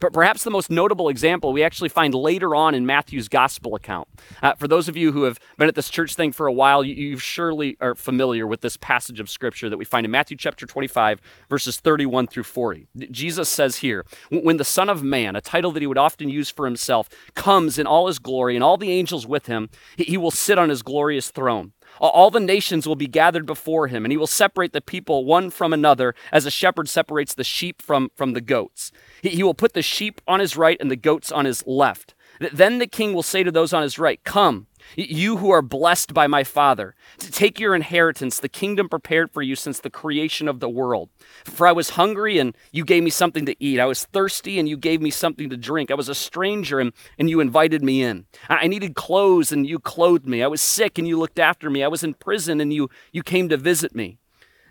But 0.00 0.12
perhaps 0.12 0.44
the 0.44 0.50
most 0.50 0.70
notable 0.70 1.08
example 1.08 1.52
we 1.52 1.62
actually 1.62 1.88
find 1.88 2.14
later 2.14 2.54
on 2.54 2.74
in 2.74 2.86
Matthew's 2.86 3.28
gospel 3.28 3.74
account. 3.74 4.08
Uh, 4.42 4.54
for 4.54 4.68
those 4.68 4.88
of 4.88 4.96
you 4.96 5.12
who 5.12 5.24
have 5.24 5.38
been 5.56 5.68
at 5.68 5.74
this 5.74 5.90
church 5.90 6.14
thing 6.14 6.32
for 6.32 6.46
a 6.46 6.52
while, 6.52 6.84
you, 6.84 6.94
you 6.94 7.18
surely 7.18 7.76
are 7.80 7.94
familiar 7.94 8.46
with 8.46 8.60
this 8.60 8.76
passage 8.76 9.20
of 9.20 9.28
scripture 9.28 9.68
that 9.68 9.76
we 9.76 9.84
find 9.84 10.04
in 10.04 10.10
Matthew 10.10 10.36
chapter 10.36 10.66
25, 10.66 11.20
verses 11.48 11.78
31 11.80 12.26
through 12.26 12.44
40. 12.44 12.86
Jesus 13.10 13.48
says 13.48 13.76
here, 13.76 14.04
When 14.30 14.56
the 14.56 14.64
Son 14.64 14.88
of 14.88 15.02
Man, 15.02 15.36
a 15.36 15.40
title 15.40 15.72
that 15.72 15.80
he 15.80 15.86
would 15.86 15.98
often 15.98 16.28
use 16.28 16.50
for 16.50 16.64
himself, 16.64 17.08
comes 17.34 17.78
in 17.78 17.86
all 17.86 18.06
his 18.06 18.18
glory 18.18 18.54
and 18.54 18.64
all 18.64 18.76
the 18.76 18.90
angels 18.90 19.26
with 19.26 19.46
him, 19.46 19.70
he, 19.96 20.04
he 20.04 20.16
will 20.16 20.30
sit 20.30 20.58
on 20.58 20.68
his 20.68 20.82
glorious 20.82 21.30
throne. 21.30 21.72
All 22.00 22.30
the 22.30 22.40
nations 22.40 22.86
will 22.86 22.96
be 22.96 23.08
gathered 23.08 23.46
before 23.46 23.88
him, 23.88 24.04
and 24.04 24.12
he 24.12 24.16
will 24.16 24.26
separate 24.26 24.72
the 24.72 24.80
people 24.80 25.24
one 25.24 25.50
from 25.50 25.72
another 25.72 26.14
as 26.32 26.46
a 26.46 26.50
shepherd 26.50 26.88
separates 26.88 27.34
the 27.34 27.44
sheep 27.44 27.82
from, 27.82 28.10
from 28.14 28.32
the 28.32 28.40
goats. 28.40 28.92
He, 29.22 29.30
he 29.30 29.42
will 29.42 29.54
put 29.54 29.72
the 29.72 29.82
sheep 29.82 30.20
on 30.26 30.40
his 30.40 30.56
right 30.56 30.76
and 30.80 30.90
the 30.90 30.96
goats 30.96 31.32
on 31.32 31.44
his 31.44 31.66
left. 31.66 32.14
Then 32.52 32.78
the 32.78 32.86
king 32.86 33.14
will 33.14 33.24
say 33.24 33.42
to 33.42 33.50
those 33.50 33.72
on 33.72 33.82
his 33.82 33.98
right, 33.98 34.22
Come, 34.22 34.67
You 34.96 35.36
who 35.36 35.50
are 35.50 35.62
blessed 35.62 36.14
by 36.14 36.26
my 36.26 36.44
Father, 36.44 36.94
to 37.18 37.30
take 37.30 37.60
your 37.60 37.74
inheritance, 37.74 38.38
the 38.38 38.48
kingdom 38.48 38.88
prepared 38.88 39.30
for 39.30 39.42
you 39.42 39.54
since 39.54 39.80
the 39.80 39.90
creation 39.90 40.48
of 40.48 40.60
the 40.60 40.68
world. 40.68 41.10
For 41.44 41.66
I 41.66 41.72
was 41.72 41.90
hungry, 41.90 42.38
and 42.38 42.56
you 42.72 42.84
gave 42.84 43.02
me 43.02 43.10
something 43.10 43.46
to 43.46 43.56
eat. 43.62 43.80
I 43.80 43.86
was 43.86 44.04
thirsty, 44.04 44.58
and 44.58 44.68
you 44.68 44.76
gave 44.76 45.00
me 45.00 45.10
something 45.10 45.50
to 45.50 45.56
drink. 45.56 45.90
I 45.90 45.94
was 45.94 46.08
a 46.08 46.14
stranger, 46.14 46.80
and, 46.80 46.92
and 47.18 47.28
you 47.28 47.40
invited 47.40 47.82
me 47.82 48.02
in. 48.02 48.26
I 48.48 48.66
needed 48.66 48.94
clothes, 48.94 49.52
and 49.52 49.66
you 49.66 49.78
clothed 49.78 50.26
me. 50.26 50.42
I 50.42 50.48
was 50.48 50.62
sick, 50.62 50.98
and 50.98 51.06
you 51.06 51.18
looked 51.18 51.38
after 51.38 51.70
me. 51.70 51.82
I 51.82 51.88
was 51.88 52.02
in 52.02 52.14
prison, 52.14 52.60
and 52.60 52.72
you, 52.72 52.88
you 53.12 53.22
came 53.22 53.48
to 53.50 53.56
visit 53.56 53.94
me. 53.94 54.18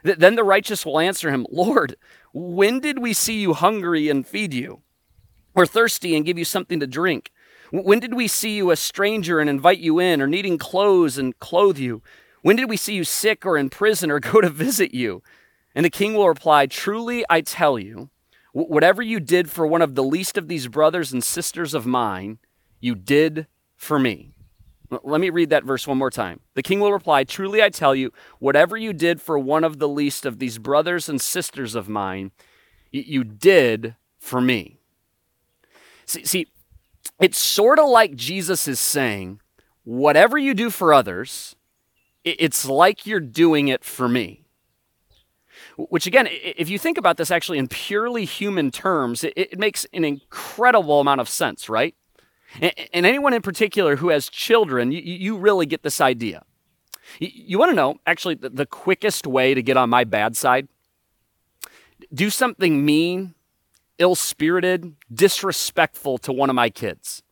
Th- 0.04 0.18
then 0.18 0.36
the 0.36 0.44
righteous 0.44 0.86
will 0.86 1.00
answer 1.00 1.32
him, 1.32 1.46
Lord, 1.50 1.96
when 2.34 2.80
did 2.80 3.00
we 3.00 3.14
see 3.14 3.40
you 3.40 3.54
hungry 3.54 4.10
and 4.10 4.26
feed 4.26 4.54
you, 4.54 4.82
or 5.56 5.66
thirsty 5.66 6.16
and 6.16 6.26
give 6.26 6.38
you 6.38 6.46
something 6.46 6.80
to 6.80 6.88
drink? 6.88 7.32
When 7.72 8.00
did 8.00 8.14
we 8.14 8.28
see 8.28 8.56
you 8.56 8.72
a 8.72 8.76
stranger 8.76 9.40
and 9.40 9.50
invite 9.50 9.80
you 9.80 10.00
in, 10.00 10.22
or 10.22 10.28
needing 10.28 10.58
clothes 10.58 11.18
and 11.18 11.38
clothe 11.40 11.78
you? 11.78 12.02
When 12.42 12.56
did 12.56 12.70
we 12.70 12.78
see 12.78 12.94
you 12.94 13.04
sick 13.04 13.46
or 13.46 13.58
in 13.58 13.70
prison 13.70 14.10
or 14.10 14.20
go 14.22 14.42
to 14.42 14.50
visit 14.50 14.94
you? 14.94 15.22
And 15.76 15.86
the 15.86 15.90
king 15.90 16.14
will 16.14 16.28
reply, 16.28 16.66
Truly 16.66 17.26
I 17.30 17.42
tell 17.42 17.78
you, 17.78 18.10
whatever 18.52 19.02
you 19.02 19.20
did 19.20 19.50
for 19.50 19.68
one 19.68 19.82
of 19.82 19.96
the 19.96 20.04
least 20.04 20.38
of 20.38 20.48
these 20.48 20.68
brothers 20.68 21.14
and 21.14 21.24
sisters 21.24 21.74
of 21.74 21.86
mine, 21.86 22.40
you 22.80 22.96
did 22.96 23.48
for 23.76 24.00
me. 24.00 24.32
Let 24.90 25.20
me 25.20 25.30
read 25.30 25.50
that 25.50 25.66
verse 25.66 25.86
one 25.86 25.98
more 25.98 26.10
time. 26.10 26.40
The 26.54 26.64
king 26.64 26.80
will 26.80 26.94
reply, 26.94 27.26
Truly 27.26 27.62
I 27.62 27.70
tell 27.70 27.94
you, 27.94 28.14
whatever 28.40 28.78
you 28.78 28.94
did 28.94 29.22
for 29.22 29.38
one 29.38 29.64
of 29.64 29.80
the 29.80 29.88
least 29.88 30.26
of 30.26 30.40
these 30.40 30.58
brothers 30.58 31.10
and 31.10 31.22
sisters 31.22 31.76
of 31.76 31.90
mine, 31.90 32.32
you 32.92 33.24
did 33.26 33.96
for 34.18 34.40
me. 34.40 34.80
See, 36.06 36.24
see 36.24 36.48
it's 37.20 37.38
sort 37.38 37.80
of 37.80 37.90
like 37.90 38.16
Jesus 38.16 38.68
is 38.68 38.80
saying, 38.80 39.40
whatever 39.84 40.38
you 40.38 40.54
do 40.54 40.70
for 40.70 40.94
others, 40.94 41.56
it's 42.24 42.66
like 42.66 43.06
you're 43.06 43.20
doing 43.20 43.68
it 43.70 43.84
for 43.84 44.10
me. 44.10 44.44
Which, 45.78 46.08
again, 46.08 46.28
if 46.30 46.70
you 46.70 46.80
think 46.80 46.98
about 46.98 47.18
this 47.18 47.30
actually 47.30 47.60
in 47.60 47.68
purely 47.68 48.26
human 48.26 48.72
terms, 48.72 49.24
it, 49.24 49.60
makes 49.60 49.86
an 49.94 50.04
incredible 50.04 51.00
amount 51.00 51.22
of 51.22 51.30
sense, 51.30 51.70
right? 51.70 51.96
And 52.60 53.06
anyone 53.06 53.34
in 53.34 53.42
particular 53.42 53.98
who 53.98 54.10
has 54.10 54.28
children, 54.30 54.92
you, 54.92 55.38
really 55.38 55.66
get 55.66 55.84
this 55.84 56.02
idea. 56.02 56.44
You 57.20 57.60
want 57.60 57.72
to 57.72 57.76
know, 57.76 58.00
actually, 58.06 58.36
the 58.36 58.66
quickest 58.66 59.28
way 59.28 59.54
to 59.54 59.62
get 59.62 59.78
on 59.78 59.90
my 59.90 60.04
bad 60.04 60.36
side? 60.36 60.68
Do 62.14 62.30
something 62.30 62.84
mean 62.84 63.36
ill 64.00 64.16
spirited, 64.16 64.96
disrespectful 65.14 66.18
to 66.20 66.34
one 66.34 66.50
of 66.50 66.56
my 66.56 66.70
kids. 66.70 67.24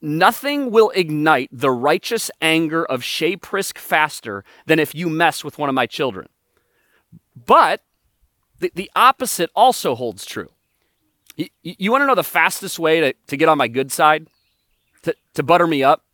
Nothing 0.00 0.70
will 0.70 0.90
ignite 0.90 1.48
the 1.52 1.70
righteous 1.70 2.30
anger 2.40 2.84
of 2.84 3.02
Shay 3.02 3.36
Prisk 3.36 3.78
faster 3.78 4.44
than 4.66 4.78
if 4.78 4.94
you 4.94 5.08
mess 5.08 5.42
with 5.42 5.58
one 5.58 5.68
of 5.68 5.74
my 5.74 5.86
children. 5.86 6.28
But 7.34 7.82
the, 8.60 8.70
the 8.74 8.90
opposite 8.94 9.50
also 9.56 9.94
holds 9.94 10.24
true. 10.24 10.50
You, 11.36 11.48
you 11.62 11.90
want 11.90 12.02
to 12.02 12.06
know 12.06 12.14
the 12.14 12.24
fastest 12.24 12.78
way 12.78 13.00
to, 13.00 13.14
to 13.26 13.36
get 13.36 13.48
on 13.48 13.58
my 13.58 13.68
good 13.68 13.90
side? 13.90 14.28
To, 15.02 15.14
to 15.34 15.42
butter 15.42 15.66
me 15.66 15.82
up? 15.82 16.04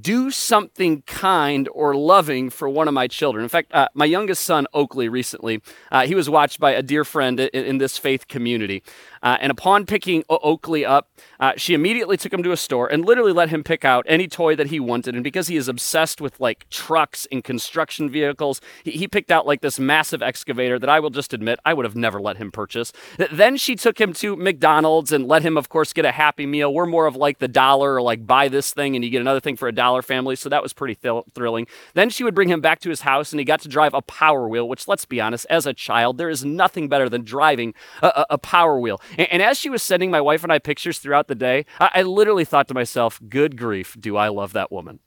Do 0.00 0.30
something 0.30 1.02
kind 1.02 1.68
or 1.72 1.94
loving 1.94 2.50
for 2.50 2.68
one 2.68 2.88
of 2.88 2.94
my 2.94 3.06
children. 3.06 3.42
In 3.42 3.48
fact, 3.48 3.72
uh, 3.72 3.88
my 3.94 4.04
youngest 4.04 4.44
son, 4.44 4.66
Oakley, 4.74 5.08
recently, 5.08 5.62
uh, 5.90 6.06
he 6.06 6.14
was 6.14 6.28
watched 6.28 6.60
by 6.60 6.72
a 6.72 6.82
dear 6.82 7.04
friend 7.04 7.38
in, 7.40 7.64
in 7.64 7.78
this 7.78 7.98
faith 7.98 8.28
community. 8.28 8.82
Uh, 9.22 9.36
and 9.40 9.50
upon 9.50 9.86
picking 9.86 10.22
o- 10.28 10.38
Oakley 10.42 10.84
up, 10.84 11.08
uh, 11.40 11.52
she 11.56 11.74
immediately 11.74 12.16
took 12.16 12.32
him 12.32 12.42
to 12.42 12.52
a 12.52 12.56
store 12.56 12.86
and 12.86 13.04
literally 13.04 13.32
let 13.32 13.48
him 13.48 13.64
pick 13.64 13.84
out 13.84 14.04
any 14.08 14.28
toy 14.28 14.54
that 14.56 14.68
he 14.68 14.78
wanted. 14.78 15.14
And 15.14 15.24
because 15.24 15.48
he 15.48 15.56
is 15.56 15.68
obsessed 15.68 16.20
with 16.20 16.38
like 16.38 16.68
trucks 16.70 17.26
and 17.32 17.42
construction 17.42 18.10
vehicles, 18.10 18.60
he, 18.84 18.92
he 18.92 19.08
picked 19.08 19.30
out 19.30 19.46
like 19.46 19.62
this 19.62 19.78
massive 19.78 20.22
excavator 20.22 20.78
that 20.78 20.88
I 20.88 21.00
will 21.00 21.10
just 21.10 21.32
admit 21.32 21.58
I 21.64 21.74
would 21.74 21.84
have 21.84 21.96
never 21.96 22.20
let 22.20 22.36
him 22.36 22.52
purchase. 22.52 22.92
Then 23.32 23.56
she 23.56 23.74
took 23.76 24.00
him 24.00 24.12
to 24.14 24.36
McDonald's 24.36 25.12
and 25.12 25.26
let 25.26 25.42
him, 25.42 25.56
of 25.56 25.68
course, 25.68 25.92
get 25.92 26.04
a 26.04 26.12
Happy 26.12 26.46
Meal. 26.46 26.72
We're 26.72 26.86
more 26.86 27.06
of 27.06 27.16
like 27.16 27.38
the 27.38 27.48
dollar 27.48 27.94
or 27.94 28.02
like 28.02 28.26
buy 28.26 28.48
this 28.48 28.72
thing 28.72 28.94
and 28.94 29.04
you 29.04 29.10
get 29.10 29.20
another 29.20 29.40
thing 29.40 29.56
for 29.56 29.68
a 29.68 29.72
dollar 29.72 29.85
family. 30.02 30.36
So 30.36 30.48
that 30.48 30.62
was 30.62 30.72
pretty 30.72 30.94
th- 30.94 31.24
thrilling. 31.34 31.66
Then 31.94 32.10
she 32.10 32.24
would 32.24 32.34
bring 32.34 32.48
him 32.48 32.60
back 32.60 32.80
to 32.80 32.90
his 32.90 33.02
house 33.02 33.32
and 33.32 33.38
he 33.38 33.44
got 33.44 33.60
to 33.62 33.68
drive 33.68 33.94
a 33.94 34.02
Power 34.02 34.48
Wheel, 34.48 34.68
which 34.68 34.88
let's 34.88 35.04
be 35.04 35.20
honest, 35.20 35.46
as 35.48 35.66
a 35.66 35.74
child, 35.74 36.18
there 36.18 36.30
is 36.30 36.44
nothing 36.44 36.88
better 36.88 37.08
than 37.08 37.24
driving 37.24 37.74
a, 38.02 38.06
a, 38.06 38.26
a 38.30 38.38
Power 38.38 38.78
Wheel. 38.78 39.00
And, 39.18 39.28
and, 39.30 39.42
as 39.42 39.58
she 39.58 39.70
was 39.70 39.82
sending 39.82 40.10
my 40.10 40.20
wife 40.20 40.42
and 40.42 40.52
I 40.52 40.58
pictures 40.58 40.98
throughout 40.98 41.28
the 41.28 41.34
day, 41.34 41.64
I, 41.78 41.90
I 41.94 42.02
literally 42.02 42.44
thought 42.44 42.68
to 42.68 42.74
myself, 42.74 43.20
good 43.28 43.56
grief, 43.56 43.96
do 43.98 44.16
I 44.16 44.28
love 44.28 44.52
that 44.54 44.72
woman. 44.72 45.00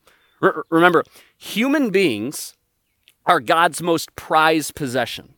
remember, 0.69 1.03
human 1.37 1.89
beings 1.89 2.55
are 3.25 3.39
God's 3.39 3.81
most 3.81 4.15
prized 4.15 4.75
possession. 4.75 5.33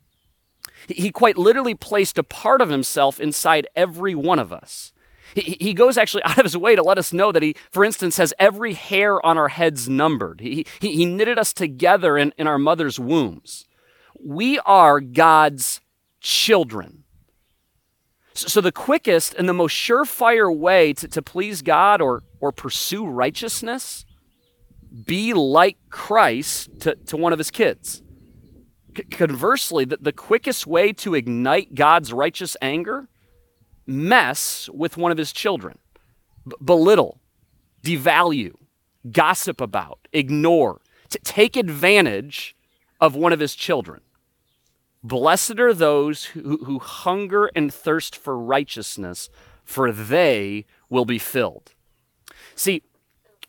He 0.88 1.12
quite 1.12 1.38
literally 1.38 1.76
placed 1.76 2.18
a 2.18 2.24
part 2.24 2.62
of 2.62 2.70
himself 2.70 3.20
inside 3.20 3.68
every 3.76 4.16
one 4.16 4.40
of 4.40 4.52
us. 4.52 4.91
He, 5.34 5.58
he 5.60 5.74
goes 5.74 5.98
actually 5.98 6.24
out 6.26 6.38
of 6.38 6.46
his 6.46 6.58
way 6.58 6.76
to 6.76 6.84
let 6.84 6.98
us 6.98 7.14
know 7.14 7.32
that 7.32 7.44
he, 7.44 7.56
for 7.72 7.84
instance, 7.84 8.18
has 8.18 8.34
every 8.40 8.74
hair 8.74 9.24
on 9.26 9.38
our 9.38 9.50
heads 9.50 9.90
numbered. 9.90 10.42
He, 10.42 10.66
he, 10.80 10.96
he 10.96 11.06
knitted 11.06 11.38
us 11.38 11.54
together 11.54 12.18
in, 12.18 12.34
in 12.38 12.48
our 12.48 12.60
mother's 12.60 13.00
wombs. 13.00 13.66
We 14.20 14.60
are 14.60 15.00
God's 15.00 15.82
children. 16.20 17.04
So, 18.34 18.48
so 18.48 18.62
the 18.62 18.72
quickest 18.72 19.34
and 19.34 19.50
the 19.50 19.54
most 19.54 19.74
surefire 19.74 20.56
way 20.56 20.94
to, 20.94 21.08
to 21.08 21.22
please 21.22 21.62
God 21.62 22.02
or, 22.02 22.24
or 22.40 22.52
pursue 22.52 23.06
righteousness, 23.06 24.06
be 25.06 25.34
like 25.34 25.78
Christ 25.90 26.70
to, 26.82 26.96
to 26.96 27.18
one 27.18 27.34
of 27.34 27.40
his 27.40 27.52
kids. 27.52 28.02
C- 28.96 29.04
conversely, 29.04 29.86
the, 29.86 29.98
the 29.98 30.12
quickest 30.12 30.68
way 30.68 30.94
to 30.94 31.16
ignite 31.16 31.76
God's 31.76 32.14
righteous 32.14 32.56
anger 32.62 33.08
mess 33.86 34.70
with 34.74 34.98
one 34.98 35.12
of 35.12 35.18
his 35.18 35.32
children, 35.32 35.78
B- 36.48 36.56
belittle, 36.64 37.20
devalue, 37.84 38.54
gossip 39.12 39.62
about, 39.62 40.08
ignore, 40.14 40.82
to 41.10 41.20
take 41.20 41.56
advantage 41.56 42.56
of 43.00 43.16
one 43.16 43.34
of 43.34 43.40
his 43.40 43.56
children. 43.56 44.02
Blessed 45.04 45.60
are 45.60 45.74
those 45.74 46.26
who, 46.26 46.64
who 46.66 46.80
hunger 46.80 47.50
and 47.56 47.74
thirst 47.74 48.16
for 48.16 48.38
righteousness, 48.38 49.30
for 49.64 49.92
they 49.92 50.66
will 50.90 51.06
be 51.06 51.18
filled. 51.18 51.74
See, 52.56 52.84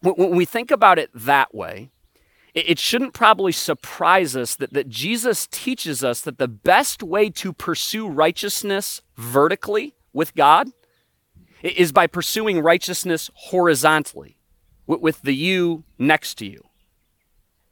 when 0.01 0.31
we 0.31 0.45
think 0.45 0.71
about 0.71 0.99
it 0.99 1.11
that 1.15 1.55
way, 1.55 1.91
it 2.55 2.79
shouldn't 2.79 3.15
probably 3.15 3.53
surprise 3.53 4.37
us 4.37 4.57
that, 4.57 4.73
that 4.73 4.89
Jesus 4.89 5.47
teaches 5.51 6.05
us 6.05 6.21
that 6.23 6.39
the 6.39 6.49
best 6.49 7.03
way 7.03 7.31
to 7.31 7.53
pursue 7.53 8.09
righteousness 8.09 9.01
vertically 9.17 9.95
with 10.13 10.35
God 10.35 10.69
is 11.63 11.93
by 11.93 12.07
pursuing 12.07 12.61
righteousness 12.61 13.31
horizontally 13.35 14.39
with 14.87 15.23
the 15.23 15.35
you 15.35 15.85
next 15.99 16.35
to 16.39 16.47
you. 16.47 16.63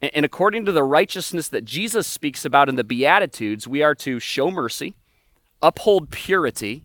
And 0.01 0.25
according 0.25 0.65
to 0.65 0.71
the 0.71 0.83
righteousness 0.83 1.47
that 1.49 1.63
Jesus 1.63 2.07
speaks 2.07 2.43
about 2.43 2.69
in 2.69 2.75
the 2.75 2.83
Beatitudes, 2.83 3.67
we 3.67 3.83
are 3.83 3.93
to 3.95 4.19
show 4.19 4.49
mercy, 4.49 4.95
uphold 5.61 6.09
purity, 6.09 6.83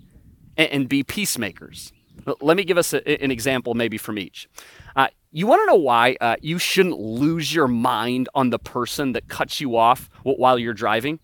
and 0.57 0.89
be 0.89 1.03
peacemakers. 1.03 1.93
Let 2.41 2.57
me 2.57 2.65
give 2.65 2.77
us 2.77 2.93
a, 2.93 3.23
an 3.23 3.31
example, 3.31 3.75
maybe 3.75 3.99
from 3.99 4.19
each. 4.19 4.49
Uh, 4.95 5.09
you 5.31 5.47
want 5.47 5.63
to 5.63 5.67
know 5.67 5.81
why 5.81 6.17
uh, 6.21 6.37
you 6.41 6.59
shouldn't 6.59 6.99
lose 6.99 7.55
your 7.55 7.69
mind 7.69 8.29
on 8.35 8.51
the 8.51 8.59
person 8.59 9.13
that 9.13 9.29
cuts 9.29 9.61
you 9.61 9.77
off 9.77 10.11
while 10.23 10.59
you're 10.59 10.75
driving? 10.75 11.21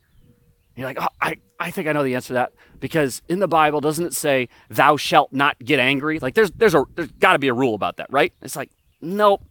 You're 0.77 0.87
like, 0.87 1.01
oh, 1.01 1.09
I, 1.21 1.37
I 1.63 1.71
think 1.71 1.87
I 1.87 1.93
know 1.93 2.03
the 2.03 2.17
answer 2.17 2.29
to 2.29 2.35
that 2.35 2.53
because 2.81 3.23
in 3.29 3.39
the 3.39 3.47
Bible, 3.47 3.81
doesn't 3.81 4.05
it 4.05 4.15
say, 4.15 4.49
"Thou 4.69 4.97
shalt 4.97 5.33
not 5.33 5.57
get 5.61 5.79
angry"? 5.79 6.19
Like, 6.19 6.35
there's 6.35 6.51
there's 6.51 6.75
a 6.75 6.85
there's 6.97 7.13
got 7.13 7.35
to 7.35 7.39
be 7.39 7.49
a 7.49 7.55
rule 7.55 7.75
about 7.75 7.99
that, 7.99 8.13
right? 8.13 8.33
It's 8.43 8.57
like, 8.57 8.71
nope. 9.01 9.45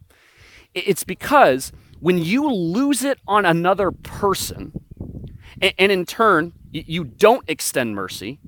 It's 0.74 1.04
because 1.04 1.72
when 2.00 2.18
you 2.18 2.52
lose 2.52 3.02
it 3.02 3.18
on 3.26 3.46
another 3.46 3.90
person, 3.90 4.72
and, 5.60 5.72
and 5.78 5.92
in 5.92 6.04
turn 6.04 6.52
you, 6.70 7.04
don't 7.04 7.48
extend 7.48 7.94
mercy, 7.94 8.40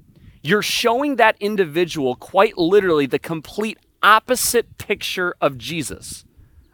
you're 0.42 0.62
showing 0.62 1.16
that 1.16 1.36
individual 1.40 2.16
quite 2.16 2.58
literally 2.58 3.06
the 3.06 3.18
complete 3.18 3.78
opposite 4.02 4.76
picture 4.78 5.34
of 5.40 5.56
Jesus. 5.58 6.24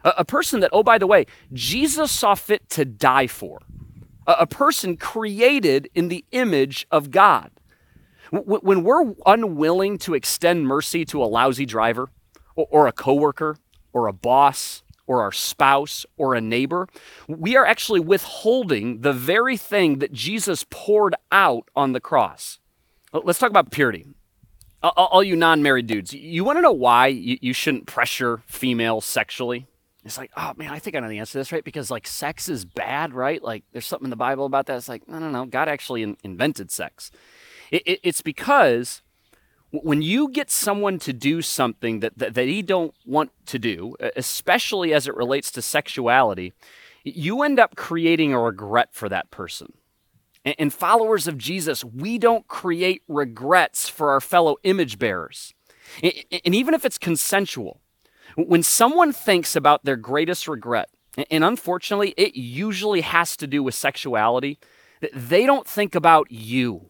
A, 0.03 0.13
a 0.19 0.25
person 0.25 0.59
that, 0.61 0.69
oh, 0.73 0.83
by 0.83 0.97
the 0.97 1.07
way, 1.07 1.25
Jesus 1.53 2.11
saw 2.11 2.35
fit 2.35 2.69
to 2.71 2.85
die 2.85 3.27
for. 3.27 3.59
A, 4.27 4.45
person 4.45 4.97
created 4.97 5.89
in 5.95 6.07
the 6.07 6.23
image 6.31 6.85
of 6.91 7.11
God. 7.11 7.51
When 8.31 8.83
we're 8.83 9.13
unwilling 9.25 9.97
to 9.99 10.13
extend 10.13 10.67
mercy 10.67 11.03
to 11.05 11.23
a 11.23 11.25
lousy 11.25 11.65
driver 11.65 12.09
or, 12.55 12.67
or 12.69 12.87
a 12.87 12.91
coworker 12.91 13.57
or 13.93 14.07
a 14.07 14.13
boss 14.13 14.83
or 15.07 15.21
our 15.21 15.31
spouse 15.31 16.05
or 16.17 16.35
a 16.35 16.41
neighbor, 16.41 16.87
we 17.27 17.57
are 17.57 17.65
actually 17.65 17.99
withholding 17.99 19.01
the 19.01 19.11
very 19.11 19.57
thing 19.57 19.99
that 19.99 20.13
Jesus 20.13 20.65
poured 20.69 21.15
out 21.31 21.67
on 21.75 21.91
the 21.91 21.99
cross. 21.99 22.59
Let's 23.11 23.39
talk 23.39 23.49
about 23.49 23.71
purity. 23.71 24.05
All 24.83 25.23
you 25.23 25.35
non 25.35 25.61
married 25.61 25.87
dudes, 25.87 26.13
you 26.13 26.43
want 26.43 26.57
to 26.57 26.61
know 26.61 26.71
why 26.71 27.07
you 27.07 27.53
shouldn't 27.53 27.85
pressure 27.85 28.41
females 28.47 29.05
sexually? 29.05 29.67
It's 30.03 30.17
like, 30.17 30.31
oh 30.35 30.53
man, 30.57 30.71
I 30.71 30.79
think 30.79 30.95
I 30.95 30.99
know 30.99 31.09
the 31.09 31.19
answer 31.19 31.33
to 31.33 31.37
this, 31.39 31.51
right? 31.51 31.63
Because 31.63 31.91
like 31.91 32.07
sex 32.07 32.49
is 32.49 32.65
bad, 32.65 33.13
right? 33.13 33.41
Like 33.43 33.63
there's 33.71 33.85
something 33.85 34.07
in 34.07 34.09
the 34.09 34.15
Bible 34.15 34.45
about 34.45 34.65
that. 34.65 34.77
It's 34.77 34.89
like, 34.89 35.07
no, 35.07 35.19
no, 35.19 35.29
no. 35.29 35.45
God 35.45 35.67
actually 35.67 36.01
in- 36.01 36.17
invented 36.23 36.71
sex. 36.71 37.11
It, 37.71 37.83
it, 37.85 37.99
it's 38.03 38.21
because 38.21 39.01
when 39.71 40.01
you 40.01 40.29
get 40.29 40.49
someone 40.51 40.99
to 40.99 41.13
do 41.13 41.41
something 41.41 41.99
that, 42.01 42.17
that, 42.17 42.33
that 42.33 42.47
he 42.47 42.61
don't 42.61 42.93
want 43.05 43.31
to 43.45 43.59
do, 43.59 43.95
especially 44.15 44.93
as 44.93 45.07
it 45.07 45.15
relates 45.15 45.51
to 45.51 45.61
sexuality, 45.61 46.53
you 47.03 47.41
end 47.41 47.59
up 47.59 47.75
creating 47.75 48.33
a 48.33 48.39
regret 48.39 48.89
for 48.91 49.07
that 49.09 49.31
person. 49.31 49.73
And, 50.43 50.73
followers 50.73 51.27
of 51.27 51.37
Jesus, 51.37 51.83
we 51.83 52.17
don't 52.17 52.47
create 52.47 53.03
regrets 53.07 53.87
for 53.87 54.09
our 54.09 54.19
fellow 54.19 54.57
image 54.63 54.97
bearers. 54.97 55.53
And 56.01 56.55
even 56.55 56.73
if 56.73 56.83
it's 56.83 56.97
consensual, 56.97 57.79
when 58.35 58.63
someone 58.63 59.13
thinks 59.13 59.55
about 59.55 59.85
their 59.85 59.95
greatest 59.95 60.47
regret, 60.47 60.89
and 61.29 61.43
unfortunately, 61.43 62.13
it 62.17 62.35
usually 62.35 63.01
has 63.01 63.35
to 63.37 63.47
do 63.47 63.63
with 63.63 63.75
sexuality, 63.75 64.59
they 65.13 65.45
don't 65.45 65.67
think 65.67 65.95
about 65.95 66.31
you. 66.31 66.89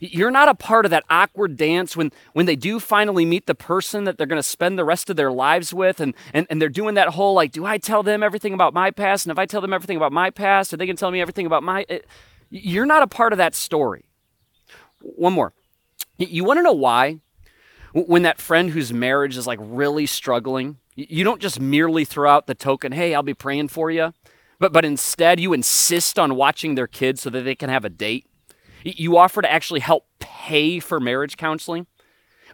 You're 0.00 0.32
not 0.32 0.48
a 0.48 0.54
part 0.54 0.84
of 0.84 0.90
that 0.90 1.04
awkward 1.08 1.56
dance 1.56 1.96
when, 1.96 2.10
when 2.32 2.46
they 2.46 2.56
do 2.56 2.80
finally 2.80 3.24
meet 3.24 3.46
the 3.46 3.54
person 3.54 4.04
that 4.04 4.18
they're 4.18 4.26
going 4.26 4.38
to 4.38 4.42
spend 4.42 4.78
the 4.78 4.84
rest 4.84 5.10
of 5.10 5.16
their 5.16 5.30
lives 5.30 5.72
with, 5.72 6.00
and, 6.00 6.14
and, 6.34 6.46
and 6.50 6.60
they're 6.60 6.68
doing 6.68 6.94
that 6.94 7.10
whole 7.10 7.34
like, 7.34 7.52
do 7.52 7.64
I 7.64 7.78
tell 7.78 8.02
them 8.02 8.22
everything 8.22 8.52
about 8.52 8.74
my 8.74 8.90
past? 8.90 9.26
And 9.26 9.30
if 9.30 9.38
I 9.38 9.46
tell 9.46 9.60
them 9.60 9.72
everything 9.72 9.96
about 9.96 10.12
my 10.12 10.30
past, 10.30 10.72
are 10.72 10.76
they 10.76 10.86
going 10.86 10.96
to 10.96 11.00
tell 11.00 11.10
me 11.10 11.20
everything 11.20 11.46
about 11.46 11.62
my. 11.62 11.86
It, 11.88 12.06
you're 12.50 12.86
not 12.86 13.02
a 13.02 13.06
part 13.06 13.32
of 13.32 13.38
that 13.38 13.54
story. 13.54 14.04
One 15.00 15.32
more. 15.32 15.52
You 16.18 16.44
want 16.44 16.58
to 16.58 16.62
know 16.62 16.72
why? 16.72 17.20
When 18.04 18.22
that 18.22 18.40
friend 18.40 18.70
whose 18.70 18.92
marriage 18.92 19.36
is 19.36 19.46
like 19.46 19.58
really 19.62 20.06
struggling, 20.06 20.78
you 20.94 21.24
don't 21.24 21.40
just 21.40 21.60
merely 21.60 22.04
throw 22.04 22.30
out 22.30 22.46
the 22.46 22.54
token, 22.54 22.92
hey, 22.92 23.14
I'll 23.14 23.22
be 23.22 23.34
praying 23.34 23.68
for 23.68 23.90
you, 23.90 24.12
but, 24.58 24.72
but 24.72 24.84
instead 24.84 25.40
you 25.40 25.52
insist 25.52 26.18
on 26.18 26.34
watching 26.34 26.74
their 26.74 26.86
kids 26.86 27.22
so 27.22 27.30
that 27.30 27.42
they 27.42 27.54
can 27.54 27.70
have 27.70 27.84
a 27.84 27.90
date. 27.90 28.26
You 28.84 29.16
offer 29.16 29.42
to 29.42 29.50
actually 29.50 29.80
help 29.80 30.06
pay 30.18 30.78
for 30.78 31.00
marriage 31.00 31.36
counseling. 31.36 31.86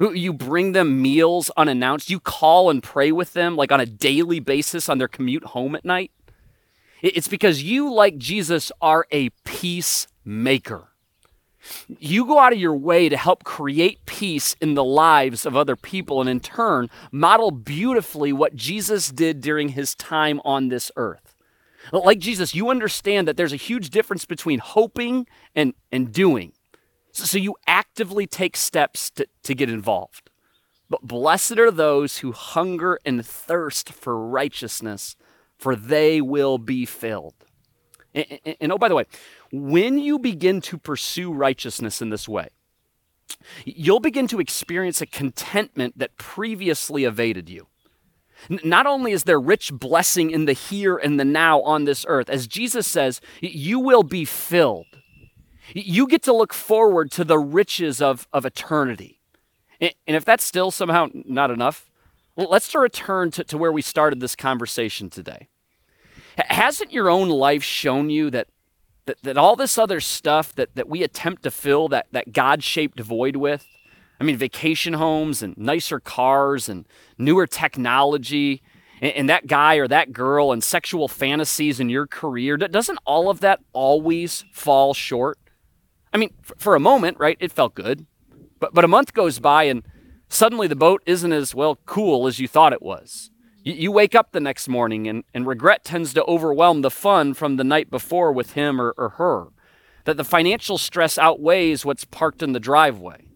You 0.00 0.32
bring 0.32 0.72
them 0.72 1.02
meals 1.02 1.50
unannounced. 1.56 2.08
You 2.08 2.18
call 2.18 2.70
and 2.70 2.82
pray 2.82 3.12
with 3.12 3.34
them 3.34 3.56
like 3.56 3.70
on 3.70 3.80
a 3.80 3.86
daily 3.86 4.40
basis 4.40 4.88
on 4.88 4.98
their 4.98 5.08
commute 5.08 5.44
home 5.44 5.74
at 5.74 5.84
night. 5.84 6.10
It's 7.02 7.28
because 7.28 7.62
you, 7.62 7.92
like 7.92 8.16
Jesus, 8.16 8.70
are 8.80 9.06
a 9.10 9.30
peacemaker. 9.44 10.91
You 11.98 12.26
go 12.26 12.38
out 12.38 12.52
of 12.52 12.58
your 12.58 12.76
way 12.76 13.08
to 13.08 13.16
help 13.16 13.44
create 13.44 14.04
peace 14.06 14.56
in 14.60 14.74
the 14.74 14.84
lives 14.84 15.46
of 15.46 15.56
other 15.56 15.76
people 15.76 16.20
and 16.20 16.28
in 16.28 16.40
turn 16.40 16.90
model 17.10 17.50
beautifully 17.50 18.32
what 18.32 18.56
Jesus 18.56 19.10
did 19.10 19.40
during 19.40 19.70
his 19.70 19.94
time 19.94 20.40
on 20.44 20.68
this 20.68 20.90
earth. 20.96 21.34
Like 21.92 22.18
Jesus, 22.18 22.54
you 22.54 22.70
understand 22.70 23.26
that 23.26 23.36
there's 23.36 23.52
a 23.52 23.56
huge 23.56 23.90
difference 23.90 24.24
between 24.24 24.60
hoping 24.60 25.26
and, 25.54 25.74
and 25.90 26.12
doing. 26.12 26.52
So, 27.12 27.24
so 27.24 27.38
you 27.38 27.56
actively 27.66 28.26
take 28.26 28.56
steps 28.56 29.10
to, 29.10 29.26
to 29.42 29.54
get 29.54 29.68
involved. 29.68 30.30
But 30.88 31.02
blessed 31.02 31.58
are 31.58 31.70
those 31.70 32.18
who 32.18 32.32
hunger 32.32 32.98
and 33.04 33.24
thirst 33.24 33.92
for 33.92 34.18
righteousness, 34.26 35.16
for 35.58 35.74
they 35.74 36.20
will 36.20 36.58
be 36.58 36.84
filled. 36.84 37.34
And, 38.14 38.26
and, 38.44 38.56
and 38.60 38.72
oh, 38.72 38.78
by 38.78 38.88
the 38.88 38.94
way, 38.94 39.06
when 39.52 39.98
you 39.98 40.18
begin 40.18 40.62
to 40.62 40.78
pursue 40.78 41.32
righteousness 41.32 42.00
in 42.00 42.08
this 42.08 42.26
way, 42.26 42.48
you'll 43.64 44.00
begin 44.00 44.26
to 44.28 44.40
experience 44.40 45.00
a 45.00 45.06
contentment 45.06 45.98
that 45.98 46.16
previously 46.16 47.04
evaded 47.04 47.48
you. 47.48 47.68
Not 48.64 48.86
only 48.86 49.12
is 49.12 49.24
there 49.24 49.38
rich 49.38 49.72
blessing 49.72 50.30
in 50.30 50.46
the 50.46 50.52
here 50.52 50.96
and 50.96 51.20
the 51.20 51.24
now 51.24 51.60
on 51.60 51.84
this 51.84 52.04
earth, 52.08 52.28
as 52.28 52.46
Jesus 52.46 52.86
says, 52.86 53.20
you 53.40 53.78
will 53.78 54.02
be 54.02 54.24
filled. 54.24 54.86
You 55.74 56.08
get 56.08 56.22
to 56.24 56.32
look 56.32 56.52
forward 56.52 57.10
to 57.12 57.24
the 57.24 57.38
riches 57.38 58.02
of, 58.02 58.26
of 58.32 58.44
eternity. 58.44 59.20
And 59.80 59.92
if 60.06 60.24
that's 60.24 60.44
still 60.44 60.70
somehow 60.70 61.08
not 61.12 61.50
enough, 61.50 61.90
let's 62.36 62.74
return 62.74 63.30
to, 63.32 63.44
to 63.44 63.58
where 63.58 63.72
we 63.72 63.82
started 63.82 64.20
this 64.20 64.34
conversation 64.34 65.10
today. 65.10 65.48
Hasn't 66.36 66.92
your 66.92 67.10
own 67.10 67.28
life 67.28 67.62
shown 67.62 68.10
you 68.10 68.30
that 68.30 68.48
that, 69.06 69.22
that 69.22 69.36
all 69.36 69.56
this 69.56 69.78
other 69.78 70.00
stuff 70.00 70.54
that, 70.54 70.74
that 70.74 70.88
we 70.88 71.02
attempt 71.02 71.42
to 71.42 71.50
fill 71.50 71.88
that, 71.88 72.06
that 72.12 72.32
God 72.32 72.62
shaped 72.62 73.00
void 73.00 73.36
with, 73.36 73.66
I 74.20 74.24
mean, 74.24 74.36
vacation 74.36 74.92
homes 74.94 75.42
and 75.42 75.56
nicer 75.58 75.98
cars 75.98 76.68
and 76.68 76.86
newer 77.18 77.46
technology, 77.46 78.62
and, 79.00 79.12
and 79.12 79.28
that 79.28 79.48
guy 79.48 79.76
or 79.76 79.88
that 79.88 80.12
girl 80.12 80.52
and 80.52 80.62
sexual 80.62 81.08
fantasies 81.08 81.80
in 81.80 81.88
your 81.88 82.06
career, 82.06 82.56
doesn't 82.56 82.98
all 83.04 83.28
of 83.28 83.40
that 83.40 83.60
always 83.72 84.44
fall 84.52 84.94
short? 84.94 85.38
I 86.12 86.18
mean, 86.18 86.30
for, 86.42 86.54
for 86.56 86.74
a 86.76 86.80
moment, 86.80 87.18
right, 87.18 87.36
it 87.40 87.50
felt 87.50 87.74
good. 87.74 88.06
But, 88.60 88.74
but 88.74 88.84
a 88.84 88.88
month 88.88 89.12
goes 89.12 89.40
by 89.40 89.64
and 89.64 89.82
suddenly 90.28 90.68
the 90.68 90.76
boat 90.76 91.02
isn't 91.04 91.32
as, 91.32 91.52
well, 91.52 91.80
cool 91.84 92.28
as 92.28 92.38
you 92.38 92.46
thought 92.46 92.72
it 92.72 92.82
was. 92.82 93.31
You, 93.64 93.92
wake 93.92 94.14
up 94.14 94.32
the 94.32 94.40
next 94.40 94.66
morning 94.66 95.06
and, 95.06 95.22
and 95.32 95.46
regret 95.46 95.84
tends 95.84 96.12
to 96.14 96.24
overwhelm 96.24 96.82
the 96.82 96.90
fun 96.90 97.32
from 97.34 97.56
the 97.56 97.64
night 97.64 97.90
before 97.90 98.32
with 98.32 98.52
him 98.54 98.80
or, 98.80 98.92
or 98.98 99.10
her. 99.10 99.46
That 100.04 100.16
the 100.16 100.24
financial 100.24 100.78
stress 100.78 101.16
outweighs 101.16 101.84
what's 101.84 102.04
parked 102.04 102.42
in 102.42 102.52
the 102.52 102.60
driveway. 102.60 103.26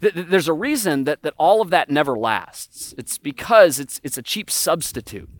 There's 0.00 0.48
a 0.48 0.52
reason 0.52 1.04
that, 1.04 1.22
that 1.22 1.34
all 1.38 1.62
of 1.62 1.70
that 1.70 1.90
never 1.90 2.18
lasts. 2.18 2.92
It's 2.98 3.16
because 3.16 3.78
it's, 3.78 4.00
it's 4.02 4.18
a 4.18 4.22
cheap 4.22 4.50
substitute. 4.50 5.30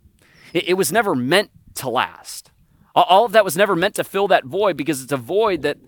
It, 0.52 0.68
it 0.68 0.74
was 0.74 0.92
never 0.92 1.16
meant 1.16 1.50
to 1.74 1.90
last. 1.90 2.52
All 2.94 3.24
of 3.24 3.32
that 3.32 3.44
was 3.44 3.56
never 3.56 3.74
meant 3.74 3.96
to 3.96 4.04
fill 4.04 4.28
that 4.28 4.44
void 4.44 4.76
because 4.76 5.02
it's 5.02 5.10
a 5.10 5.16
void 5.16 5.62
that, 5.62 5.78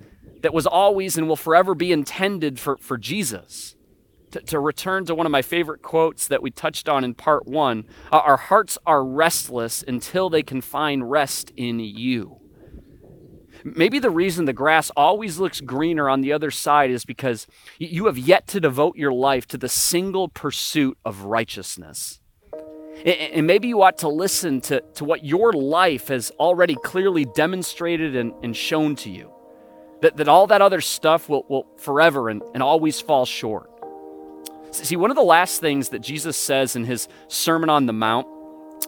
that 0.43 0.53
was 0.53 0.67
always 0.67 1.17
and 1.17 1.29
will 1.29 1.37
forever 1.37 1.73
be 1.77 1.93
intended 1.93 2.59
for, 2.59 2.77
for 2.79 2.99
Jesus 2.99 3.76
to, 4.41 4.61
return 4.61 5.05
to 5.07 5.15
one 5.15 5.27
of 5.27 5.33
my 5.33 5.43
favorite 5.43 5.83
quotes 5.83 6.29
that 6.29 6.43
we 6.43 6.51
touched 6.51 6.89
on 6.89 7.05
in 7.05 7.15
part 7.15 7.47
one 7.47 7.85
uh, 8.13 8.19
our 8.19 8.37
hearts 8.37 8.79
are 8.87 9.05
restless 9.05 9.85
until 9.87 10.31
they 10.31 10.43
can 10.43 10.61
find 10.61 11.11
rest 11.11 11.53
in 11.57 11.79
you. 11.81 12.41
Maybe 13.65 13.99
the 13.99 14.11
reason 14.11 14.45
the 14.45 14.53
grass 14.53 14.91
always 14.97 15.39
looks 15.39 15.61
greener 15.61 16.09
on 16.09 16.21
the 16.21 16.33
other 16.33 16.51
side 16.51 16.91
is 16.91 17.05
because 17.05 17.47
you 17.79 18.07
have 18.07 18.17
yet 18.17 18.47
to 18.49 18.61
devote 18.61 18.97
your 18.97 19.13
life 19.13 19.47
to 19.49 19.59
the 19.59 19.69
single 19.69 20.29
pursuit 20.29 20.97
of 21.05 21.25
righteousness. 21.25 22.21
And 23.05 23.47
maybe 23.47 23.69
you 23.69 23.83
ought 23.83 23.99
to 23.99 24.09
listen 24.09 24.61
to, 24.63 24.81
to 24.95 25.05
what 25.05 25.25
your 25.25 25.53
life 25.53 26.09
has 26.09 26.31
already 26.39 26.77
clearly 26.77 27.25
demonstrated 27.25 28.17
and, 28.17 28.33
and 28.43 28.57
shown 28.57 28.95
to 28.97 29.11
you. 29.11 29.33
That, 30.01 30.17
that 30.19 30.29
all 30.29 30.47
that 30.47 30.63
other 30.63 30.81
stuff 30.81 31.29
will, 31.29 31.45
will 31.49 31.67
forever 31.79 32.29
and, 32.29 32.43
and 32.55 32.63
always 32.63 33.01
fall 33.01 33.27
short. 33.27 33.71
See, 34.85 34.97
one 34.97 35.11
of 35.11 35.17
the 35.17 35.23
last 35.23 35.61
things 35.61 35.91
that 35.91 36.01
Jesus 36.01 36.37
says 36.37 36.77
in 36.77 36.85
his 36.85 37.09
Sermon 37.29 37.71
on 37.71 37.87
the 37.87 37.93
Mount, 37.93 38.27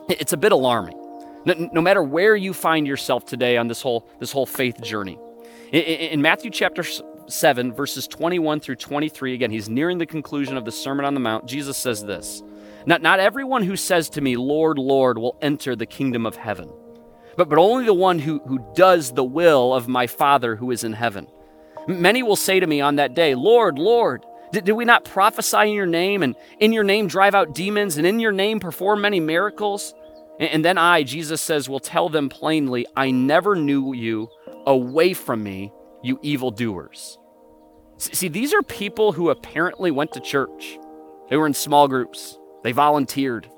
it's 0.08 0.32
a 0.32 0.36
bit 0.36 0.52
alarming. 0.52 0.96
No, 1.44 1.54
no 1.72 1.80
matter 1.80 2.02
where 2.02 2.36
you 2.36 2.52
find 2.52 2.86
yourself 2.86 3.24
today 3.24 3.56
on 3.56 3.68
this 3.68 3.80
whole, 3.80 4.06
this 4.18 4.32
whole 4.32 4.46
faith 4.46 4.80
journey. 4.82 5.18
In, 5.72 6.22
Matthew 6.22 6.50
chapter 6.50 6.84
7, 7.26 7.72
verses 7.72 8.06
21 8.06 8.60
through 8.60 8.76
23, 8.76 9.34
again, 9.34 9.50
he's 9.50 9.68
nearing 9.68 9.98
the 9.98 10.06
conclusion 10.06 10.56
of 10.56 10.64
the 10.64 10.72
Sermon 10.72 11.04
on 11.04 11.14
the 11.14 11.20
Mount. 11.20 11.46
Jesus 11.46 11.76
says 11.76 12.04
this 12.04 12.42
Not, 12.86 13.02
not 13.02 13.20
everyone 13.20 13.62
who 13.62 13.76
says 13.76 14.10
to 14.10 14.20
me, 14.20 14.36
Lord, 14.36 14.78
Lord, 14.78 15.18
will 15.18 15.36
enter 15.40 15.76
the 15.76 15.86
kingdom 15.86 16.26
of 16.26 16.36
heaven, 16.36 16.70
but, 17.36 17.48
but 17.48 17.58
only 17.58 17.84
the 17.84 17.94
one 17.94 18.18
who, 18.18 18.40
who 18.40 18.64
does 18.74 19.12
the 19.12 19.24
will 19.24 19.74
of 19.74 19.88
my 19.88 20.06
Father 20.06 20.56
who 20.56 20.70
is 20.70 20.84
in 20.84 20.92
heaven. 20.92 21.26
Many 21.86 22.22
will 22.22 22.36
say 22.36 22.60
to 22.60 22.66
me 22.66 22.80
on 22.80 22.96
that 22.96 23.14
day, 23.14 23.34
Lord, 23.34 23.78
Lord, 23.78 24.24
did, 24.52 24.64
did 24.64 24.72
we 24.72 24.84
not 24.84 25.04
prophesy 25.04 25.58
in 25.58 25.74
your 25.74 25.86
name 25.86 26.22
and 26.22 26.34
in 26.58 26.72
your 26.72 26.84
name 26.84 27.06
drive 27.06 27.34
out 27.34 27.54
demons 27.54 27.98
and 27.98 28.06
in 28.06 28.20
your 28.20 28.32
name 28.32 28.60
perform 28.60 29.00
many 29.00 29.20
miracles? 29.20 29.94
And, 30.38 30.50
and 30.50 30.64
then 30.64 30.78
I, 30.78 31.02
Jesus 31.02 31.40
says, 31.40 31.68
will 31.68 31.80
tell 31.80 32.08
them 32.08 32.28
plainly, 32.28 32.86
I 32.96 33.10
never 33.10 33.54
knew 33.54 33.92
you. 33.92 34.28
Away 34.66 35.14
from 35.14 35.42
me, 35.42 35.72
you 36.02 36.18
evildoers. 36.22 37.18
See, 37.96 38.28
these 38.28 38.52
are 38.52 38.62
people 38.62 39.12
who 39.12 39.30
apparently 39.30 39.90
went 39.90 40.12
to 40.12 40.20
church. 40.20 40.78
They 41.30 41.36
were 41.36 41.46
in 41.46 41.54
small 41.54 41.88
groups. 41.88 42.38
They 42.62 42.72
volunteered. 42.72 43.48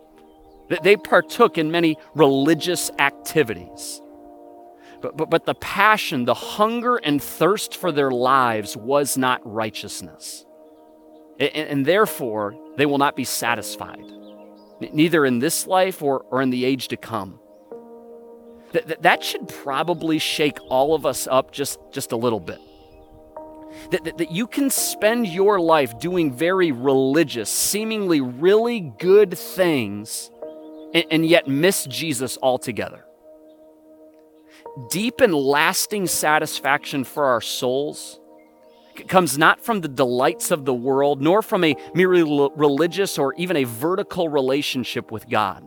They 0.83 0.97
partook 0.97 1.59
in 1.59 1.73
many 1.73 1.97
religious 2.15 2.91
activities. 2.99 4.01
But, 5.03 5.17
but, 5.17 5.31
but 5.31 5.47
the 5.47 5.55
passion, 5.55 6.27
the 6.27 6.35
hunger 6.35 6.97
and 6.97 7.21
thirst 7.21 7.77
for 7.77 7.91
their 7.91 8.13
lives 8.13 8.77
was 8.77 9.17
not 9.17 9.41
righteousness 9.45 10.45
and, 11.41 11.69
and 11.69 11.87
therefore 11.87 12.55
they 12.77 12.87
will 12.87 12.99
not 12.99 13.17
be 13.17 13.25
satisfied, 13.25 14.05
neither 14.81 15.25
in 15.25 15.39
this 15.39 15.67
life 15.67 16.03
or, 16.03 16.21
or 16.31 16.43
in 16.43 16.51
the 16.51 16.65
age 16.65 16.89
to 16.89 16.97
come. 16.97 17.41
That, 18.73 19.03
that 19.03 19.25
should 19.25 19.49
probably 19.49 20.19
shake 20.19 20.59
all 20.69 20.95
of 20.95 21.05
us 21.05 21.27
up 21.27 21.51
just, 21.51 21.81
just 21.91 22.13
a 22.13 22.17
little 22.17 22.39
bit. 22.39 22.61
That, 23.91 24.05
that, 24.05 24.19
that, 24.19 24.31
you 24.31 24.47
can 24.47 24.71
spend 24.71 25.27
your 25.27 25.59
life 25.61 25.99
doing 25.99 26.33
very 26.33 26.71
religious, 26.71 27.51
seemingly 27.51 28.21
really 28.21 28.81
good 28.81 29.37
things, 29.37 30.31
and, 30.95 31.05
and 31.11 31.27
yet 31.27 31.49
miss 31.49 31.85
Jesus 31.87 32.39
altogether. 32.43 33.05
Deep 34.91 35.21
and 35.21 35.35
lasting 35.35 36.07
satisfaction 36.07 37.03
for 37.03 37.27
our 37.27 37.41
souls 37.41 38.20
comes 39.09 39.39
not 39.39 39.61
from 39.61 39.81
the 39.81 39.89
delights 39.89 40.51
of 40.51 40.65
the 40.65 40.75
world, 40.75 41.21
nor 41.21 41.43
from 41.43 41.65
a 41.65 41.77
merely 41.95 42.23
religious 42.55 43.19
or 43.19 43.35
even 43.35 43.57
a 43.57 43.65
vertical 43.65 44.29
relationship 44.29 45.11
with 45.11 45.29
God. 45.29 45.67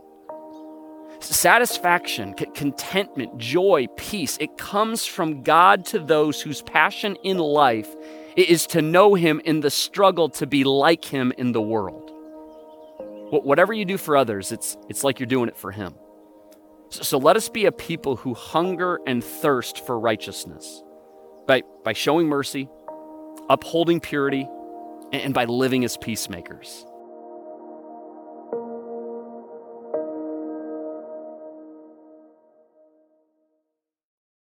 Satisfaction, 1.20 2.34
contentment, 2.34 3.38
joy, 3.38 3.86
peace, 3.96 4.36
it 4.40 4.58
comes 4.58 5.06
from 5.06 5.42
God 5.42 5.86
to 5.86 5.98
those 5.98 6.42
whose 6.42 6.60
passion 6.60 7.16
in 7.22 7.38
life 7.38 7.94
is 8.36 8.66
to 8.68 8.82
know 8.82 9.14
Him 9.14 9.40
in 9.44 9.60
the 9.60 9.70
struggle 9.70 10.28
to 10.30 10.46
be 10.46 10.64
like 10.64 11.04
Him 11.04 11.32
in 11.38 11.52
the 11.52 11.62
world. 11.62 12.10
Whatever 13.30 13.72
you 13.72 13.84
do 13.84 13.96
for 13.96 14.16
others, 14.16 14.52
it's, 14.52 14.76
it's 14.88 15.02
like 15.02 15.18
you're 15.18 15.26
doing 15.26 15.48
it 15.48 15.56
for 15.56 15.70
Him. 15.70 15.94
So, 16.90 17.02
so 17.02 17.18
let 17.18 17.36
us 17.36 17.48
be 17.48 17.64
a 17.64 17.72
people 17.72 18.16
who 18.16 18.34
hunger 18.34 19.00
and 19.06 19.24
thirst 19.24 19.84
for 19.86 19.98
righteousness 19.98 20.82
by, 21.46 21.62
by 21.84 21.94
showing 21.94 22.28
mercy, 22.28 22.68
upholding 23.48 24.00
purity, 24.00 24.48
and 25.12 25.34
by 25.34 25.44
living 25.44 25.84
as 25.84 25.96
peacemakers. 25.96 26.86